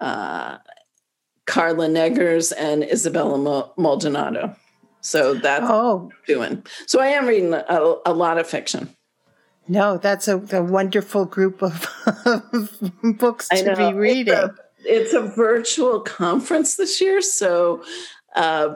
uh, 0.00 0.58
Carla 1.46 1.88
Neggers, 1.88 2.52
and 2.56 2.84
Isabella 2.84 3.72
Maldonado. 3.78 4.54
So 5.00 5.34
that's 5.34 5.64
oh. 5.66 6.10
doing. 6.26 6.64
So 6.86 7.00
I 7.00 7.08
am 7.08 7.26
reading 7.26 7.54
a, 7.54 7.94
a 8.04 8.12
lot 8.12 8.38
of 8.38 8.46
fiction. 8.46 8.94
No, 9.68 9.96
that's 9.96 10.28
a, 10.28 10.38
a 10.52 10.62
wonderful 10.62 11.24
group 11.24 11.62
of, 11.62 11.86
books 13.02 13.48
to 13.48 13.74
be 13.76 13.92
reading. 13.92 14.34
It's 14.34 14.42
a, 14.42 14.54
it's 14.84 15.12
a 15.14 15.20
virtual 15.20 16.00
conference 16.00 16.76
this 16.76 17.00
year, 17.00 17.20
so 17.20 17.82
uh, 18.38 18.74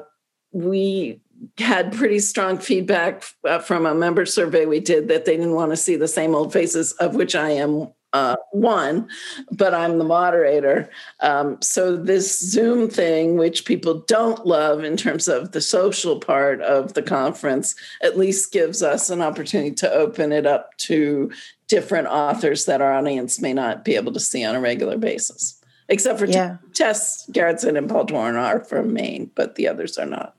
we 0.53 1.21
had 1.59 1.93
pretty 1.93 2.19
strong 2.19 2.59
feedback 2.59 3.25
uh, 3.49 3.59
from 3.59 3.87
a 3.87 3.95
member 3.95 4.27
survey 4.27 4.67
we 4.67 4.81
did 4.81 5.09
that 5.09 5.25
they 5.25 5.37
didn't 5.37 5.55
want 5.55 5.71
to 5.73 5.77
see 5.77 5.97
the 5.97 6.09
same 6.09 6.35
old 6.35 6.53
faces, 6.53 6.93
of 6.93 7.15
which 7.15 7.35
I 7.35 7.51
am 7.51 7.89
uh, 8.13 8.37
one, 8.51 9.09
but 9.51 9.73
I'm 9.73 9.97
the 9.97 10.05
moderator. 10.05 10.91
Um, 11.21 11.61
so 11.63 11.97
this 11.97 12.39
Zoom 12.39 12.91
thing, 12.91 13.39
which 13.39 13.65
people 13.65 14.05
don't 14.07 14.47
love 14.47 14.85
in 14.85 14.99
terms 14.99 15.29
of 15.29 15.53
the 15.53 15.63
social 15.63 16.21
part 16.21 16.61
of 16.61 16.93
the 16.93 17.03
conference, 17.03 17.75
at 18.03 18.19
least 18.19 18.53
gives 18.53 18.83
us 18.83 19.09
an 19.09 19.23
opportunity 19.23 19.75
to 19.77 19.91
open 19.91 20.31
it 20.31 20.45
up 20.45 20.77
to 20.79 21.31
different 21.69 22.09
authors 22.09 22.67
that 22.67 22.83
our 22.83 22.93
audience 22.93 23.41
may 23.41 23.55
not 23.55 23.83
be 23.83 23.97
able 23.97 24.13
to 24.13 24.21
see 24.21 24.45
on 24.45 24.55
a 24.55 24.61
regular 24.61 24.99
basis 24.99 25.62
except 25.93 26.19
for 26.19 26.27
yeah. 26.27 26.57
Tess 26.75 27.29
Gerritsen 27.31 27.77
and 27.77 27.89
Paul 27.89 28.07
Doiron 28.07 28.35
are 28.35 28.65
from 28.65 28.93
Maine, 28.93 29.31
but 29.35 29.55
the 29.55 29.69
others 29.69 29.99
are 29.99 30.07
not. 30.07 30.35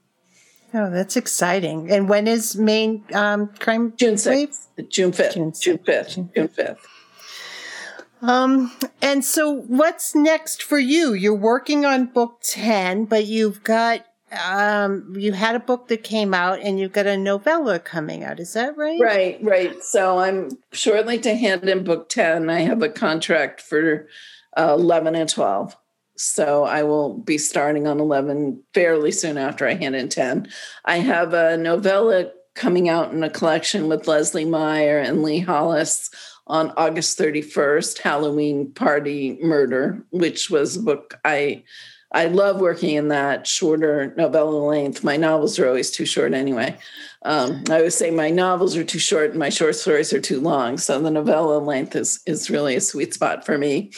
Oh, 0.73 0.89
that's 0.89 1.15
exciting! 1.15 1.91
And 1.91 2.09
when 2.09 2.27
is 2.27 2.55
Maine 2.55 3.03
um, 3.13 3.49
crime? 3.59 3.93
June 3.95 4.17
sixth, 4.17 4.69
June 4.89 5.11
fifth, 5.11 5.61
June 5.61 5.77
fifth, 5.77 6.15
June 6.33 6.47
fifth. 6.47 6.87
Um, 8.23 8.71
and 9.01 9.23
so 9.23 9.51
what's 9.51 10.15
next 10.15 10.63
for 10.63 10.79
you? 10.79 11.13
You're 11.13 11.35
working 11.35 11.85
on 11.85 12.05
book 12.05 12.39
10, 12.43 13.03
but 13.05 13.25
you've 13.25 13.63
got, 13.63 14.05
um, 14.45 15.13
you 15.17 15.33
had 15.33 15.55
a 15.55 15.59
book 15.59 15.89
that 15.89 16.05
came 16.05 16.33
out 16.33 16.61
and 16.61 16.79
you've 16.79 16.93
got 16.93 17.05
a 17.05 17.17
novella 17.17 17.79
coming 17.79 18.23
out. 18.23 18.39
Is 18.39 18.53
that 18.53 18.77
right? 18.77 18.99
Right, 18.99 19.39
right. 19.43 19.83
So 19.83 20.19
I'm 20.19 20.51
shortly 20.71 21.19
to 21.19 21.35
hand 21.35 21.67
in 21.67 21.83
book 21.83 22.07
10. 22.07 22.49
I 22.49 22.61
have 22.61 22.81
a 22.81 22.87
contract 22.87 23.59
for 23.59 24.07
uh, 24.57 24.75
11 24.77 25.15
and 25.15 25.29
12. 25.29 25.75
So 26.15 26.63
I 26.63 26.83
will 26.83 27.17
be 27.17 27.37
starting 27.37 27.87
on 27.87 27.99
11 27.99 28.63
fairly 28.73 29.11
soon 29.11 29.37
after 29.37 29.67
I 29.67 29.73
hand 29.73 29.95
in 29.95 30.09
10. 30.09 30.47
I 30.85 30.97
have 30.99 31.33
a 31.33 31.57
novella 31.57 32.31
coming 32.55 32.87
out 32.87 33.11
in 33.11 33.23
a 33.23 33.29
collection 33.29 33.87
with 33.87 34.07
Leslie 34.07 34.45
Meier 34.45 34.99
and 34.99 35.23
Lee 35.23 35.39
Hollis 35.39 36.09
on 36.45 36.71
August 36.77 37.17
31st, 37.17 37.99
Halloween 37.99 38.71
Party 38.71 39.39
Murder, 39.41 40.05
which 40.11 40.49
was 40.49 40.75
a 40.75 40.81
book 40.81 41.19
I 41.25 41.63
I 42.13 42.25
love 42.25 42.61
working 42.61 42.91
in 42.95 43.07
that 43.07 43.47
shorter 43.47 44.13
novella 44.15 44.49
length. 44.49 45.03
My 45.03 45.17
novels 45.17 45.57
are 45.57 45.67
always 45.67 45.89
too 45.89 46.05
short 46.05 46.33
anyway. 46.33 46.77
Um, 47.23 47.63
I 47.69 47.77
always 47.77 47.95
say 47.95 48.11
my 48.11 48.29
novels 48.29 48.75
are 48.75 48.83
too 48.83 48.99
short 48.99 49.31
and 49.31 49.39
my 49.39 49.49
short 49.49 49.75
stories 49.75 50.13
are 50.13 50.21
too 50.21 50.39
long. 50.39 50.77
So 50.77 50.99
the 51.01 51.09
novella 51.09 51.57
length 51.57 51.95
is 51.95 52.19
is 52.27 52.49
really 52.49 52.75
a 52.75 52.81
sweet 52.81 53.13
spot 53.13 53.45
for 53.45 53.57
me. 53.57 53.91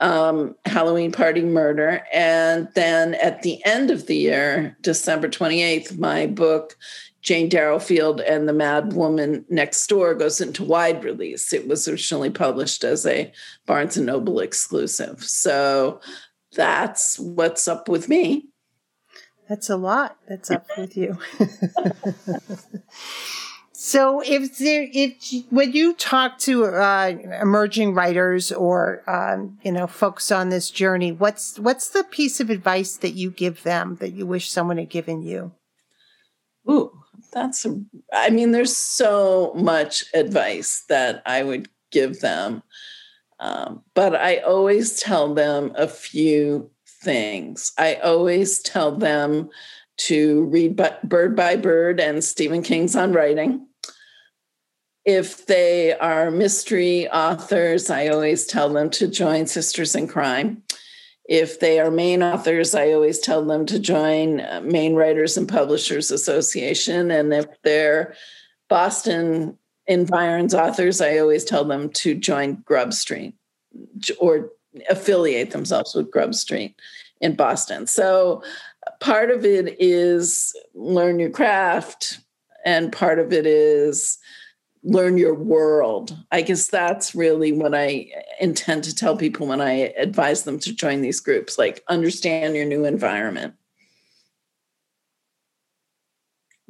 Um, 0.00 0.56
Halloween 0.64 1.12
Party 1.12 1.42
Murder. 1.42 2.02
And 2.12 2.68
then 2.74 3.14
at 3.14 3.42
the 3.42 3.64
end 3.64 3.90
of 3.90 4.06
the 4.06 4.16
year, 4.16 4.76
December 4.80 5.28
28th, 5.28 5.98
my 5.98 6.26
book, 6.26 6.76
Jane 7.22 7.50
Darrowfield 7.50 8.22
and 8.22 8.48
the 8.48 8.54
Mad 8.54 8.94
Woman 8.94 9.44
Next 9.50 9.86
Door, 9.88 10.14
goes 10.14 10.40
into 10.40 10.64
wide 10.64 11.04
release. 11.04 11.52
It 11.52 11.68
was 11.68 11.86
originally 11.86 12.30
published 12.30 12.82
as 12.82 13.04
a 13.04 13.30
Barnes 13.66 13.98
and 13.98 14.06
Noble 14.06 14.40
exclusive. 14.40 15.22
So 15.22 16.00
that's 16.54 17.18
what's 17.18 17.68
up 17.68 17.88
with 17.88 18.08
me. 18.08 18.48
That's 19.48 19.68
a 19.68 19.76
lot 19.76 20.16
that's 20.28 20.50
up 20.50 20.66
with 20.78 20.96
you. 20.96 21.18
so 23.72 24.22
if 24.24 24.58
there, 24.58 24.86
if 24.92 25.14
when 25.50 25.72
you 25.72 25.94
talk 25.94 26.38
to 26.40 26.66
uh, 26.66 27.12
emerging 27.40 27.94
writers 27.94 28.52
or 28.52 29.02
um, 29.10 29.58
you 29.64 29.72
know 29.72 29.88
folks 29.88 30.30
on 30.30 30.50
this 30.50 30.70
journey, 30.70 31.10
what's 31.10 31.58
what's 31.58 31.88
the 31.88 32.04
piece 32.04 32.38
of 32.38 32.48
advice 32.48 32.96
that 32.98 33.14
you 33.14 33.32
give 33.32 33.64
them 33.64 33.96
that 33.96 34.12
you 34.12 34.24
wish 34.24 34.48
someone 34.48 34.78
had 34.78 34.88
given 34.88 35.22
you? 35.22 35.50
Ooh, 36.70 36.92
that's 37.32 37.64
a, 37.64 37.82
I 38.12 38.30
mean, 38.30 38.52
there's 38.52 38.76
so 38.76 39.52
much 39.56 40.04
advice 40.14 40.84
that 40.88 41.22
I 41.26 41.42
would 41.42 41.68
give 41.90 42.20
them. 42.20 42.62
Um, 43.40 43.82
but 43.94 44.14
I 44.14 44.38
always 44.38 45.00
tell 45.00 45.34
them 45.34 45.72
a 45.74 45.88
few 45.88 46.70
things. 47.02 47.72
I 47.78 47.94
always 47.94 48.60
tell 48.60 48.92
them 48.94 49.48
to 49.96 50.44
read 50.44 50.80
Bird 51.04 51.34
by 51.34 51.56
Bird 51.56 52.00
and 52.00 52.22
Stephen 52.22 52.62
King's 52.62 52.94
on 52.94 53.12
writing. 53.12 53.66
If 55.06 55.46
they 55.46 55.96
are 55.96 56.30
mystery 56.30 57.08
authors, 57.08 57.88
I 57.88 58.08
always 58.08 58.46
tell 58.46 58.70
them 58.70 58.90
to 58.90 59.08
join 59.08 59.46
Sisters 59.46 59.94
in 59.94 60.06
Crime. 60.06 60.62
If 61.24 61.60
they 61.60 61.80
are 61.80 61.90
Maine 61.90 62.22
authors, 62.22 62.74
I 62.74 62.92
always 62.92 63.18
tell 63.18 63.44
them 63.44 63.64
to 63.66 63.78
join 63.78 64.40
uh, 64.40 64.60
Maine 64.62 64.94
Writers 64.94 65.36
and 65.36 65.48
Publishers 65.48 66.10
Association. 66.10 67.10
And 67.10 67.32
if 67.32 67.46
they're 67.62 68.14
Boston 68.68 69.56
Environs 69.90 70.54
authors, 70.54 71.00
I 71.00 71.18
always 71.18 71.44
tell 71.44 71.64
them 71.64 71.90
to 71.90 72.14
join 72.14 72.62
Grub 72.64 72.94
Street 72.94 73.34
or 74.18 74.50
affiliate 74.88 75.50
themselves 75.50 75.94
with 75.96 76.12
Grub 76.12 76.32
Street 76.34 76.76
in 77.20 77.34
Boston. 77.34 77.88
So 77.88 78.42
part 79.00 79.32
of 79.32 79.44
it 79.44 79.76
is 79.80 80.56
learn 80.74 81.18
your 81.18 81.30
craft, 81.30 82.20
and 82.64 82.92
part 82.92 83.18
of 83.18 83.32
it 83.32 83.46
is 83.46 84.18
learn 84.84 85.18
your 85.18 85.34
world. 85.34 86.16
I 86.30 86.42
guess 86.42 86.68
that's 86.68 87.14
really 87.14 87.50
what 87.52 87.74
I 87.74 88.12
intend 88.40 88.84
to 88.84 88.94
tell 88.94 89.16
people 89.16 89.48
when 89.48 89.60
I 89.60 89.92
advise 89.98 90.44
them 90.44 90.58
to 90.60 90.74
join 90.74 91.00
these 91.00 91.20
groups 91.20 91.58
like, 91.58 91.82
understand 91.88 92.54
your 92.54 92.64
new 92.64 92.84
environment. 92.84 93.54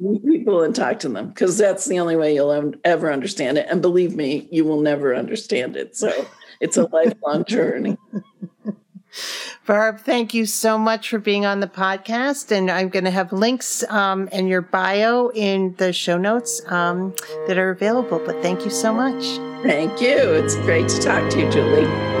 People 0.01 0.63
and 0.63 0.75
talk 0.75 0.99
to 0.99 1.09
them 1.09 1.29
because 1.29 1.57
that's 1.57 1.85
the 1.85 1.99
only 1.99 2.15
way 2.15 2.33
you'll 2.33 2.73
ever 2.83 3.11
understand 3.11 3.57
it. 3.57 3.67
And 3.69 3.81
believe 3.81 4.15
me, 4.15 4.47
you 4.51 4.65
will 4.65 4.81
never 4.81 5.15
understand 5.15 5.75
it. 5.75 5.95
So 5.95 6.27
it's 6.59 6.77
a 6.77 6.87
lifelong 6.87 7.45
journey. 7.45 7.97
Barb, 9.65 9.99
thank 9.99 10.33
you 10.33 10.45
so 10.45 10.77
much 10.77 11.09
for 11.09 11.19
being 11.19 11.45
on 11.45 11.59
the 11.59 11.67
podcast. 11.67 12.51
And 12.51 12.71
I'm 12.71 12.89
going 12.89 13.05
to 13.05 13.11
have 13.11 13.31
links 13.31 13.83
um, 13.89 14.27
in 14.29 14.47
your 14.47 14.61
bio 14.61 15.29
in 15.33 15.75
the 15.77 15.93
show 15.93 16.17
notes 16.17 16.61
um, 16.67 17.13
that 17.47 17.57
are 17.57 17.69
available. 17.69 18.21
But 18.25 18.41
thank 18.41 18.63
you 18.63 18.71
so 18.71 18.93
much. 18.93 19.23
Thank 19.63 20.01
you. 20.01 20.17
It's 20.17 20.55
great 20.55 20.87
to 20.89 21.01
talk 21.01 21.29
to 21.31 21.39
you, 21.39 21.51
Julie. 21.51 22.20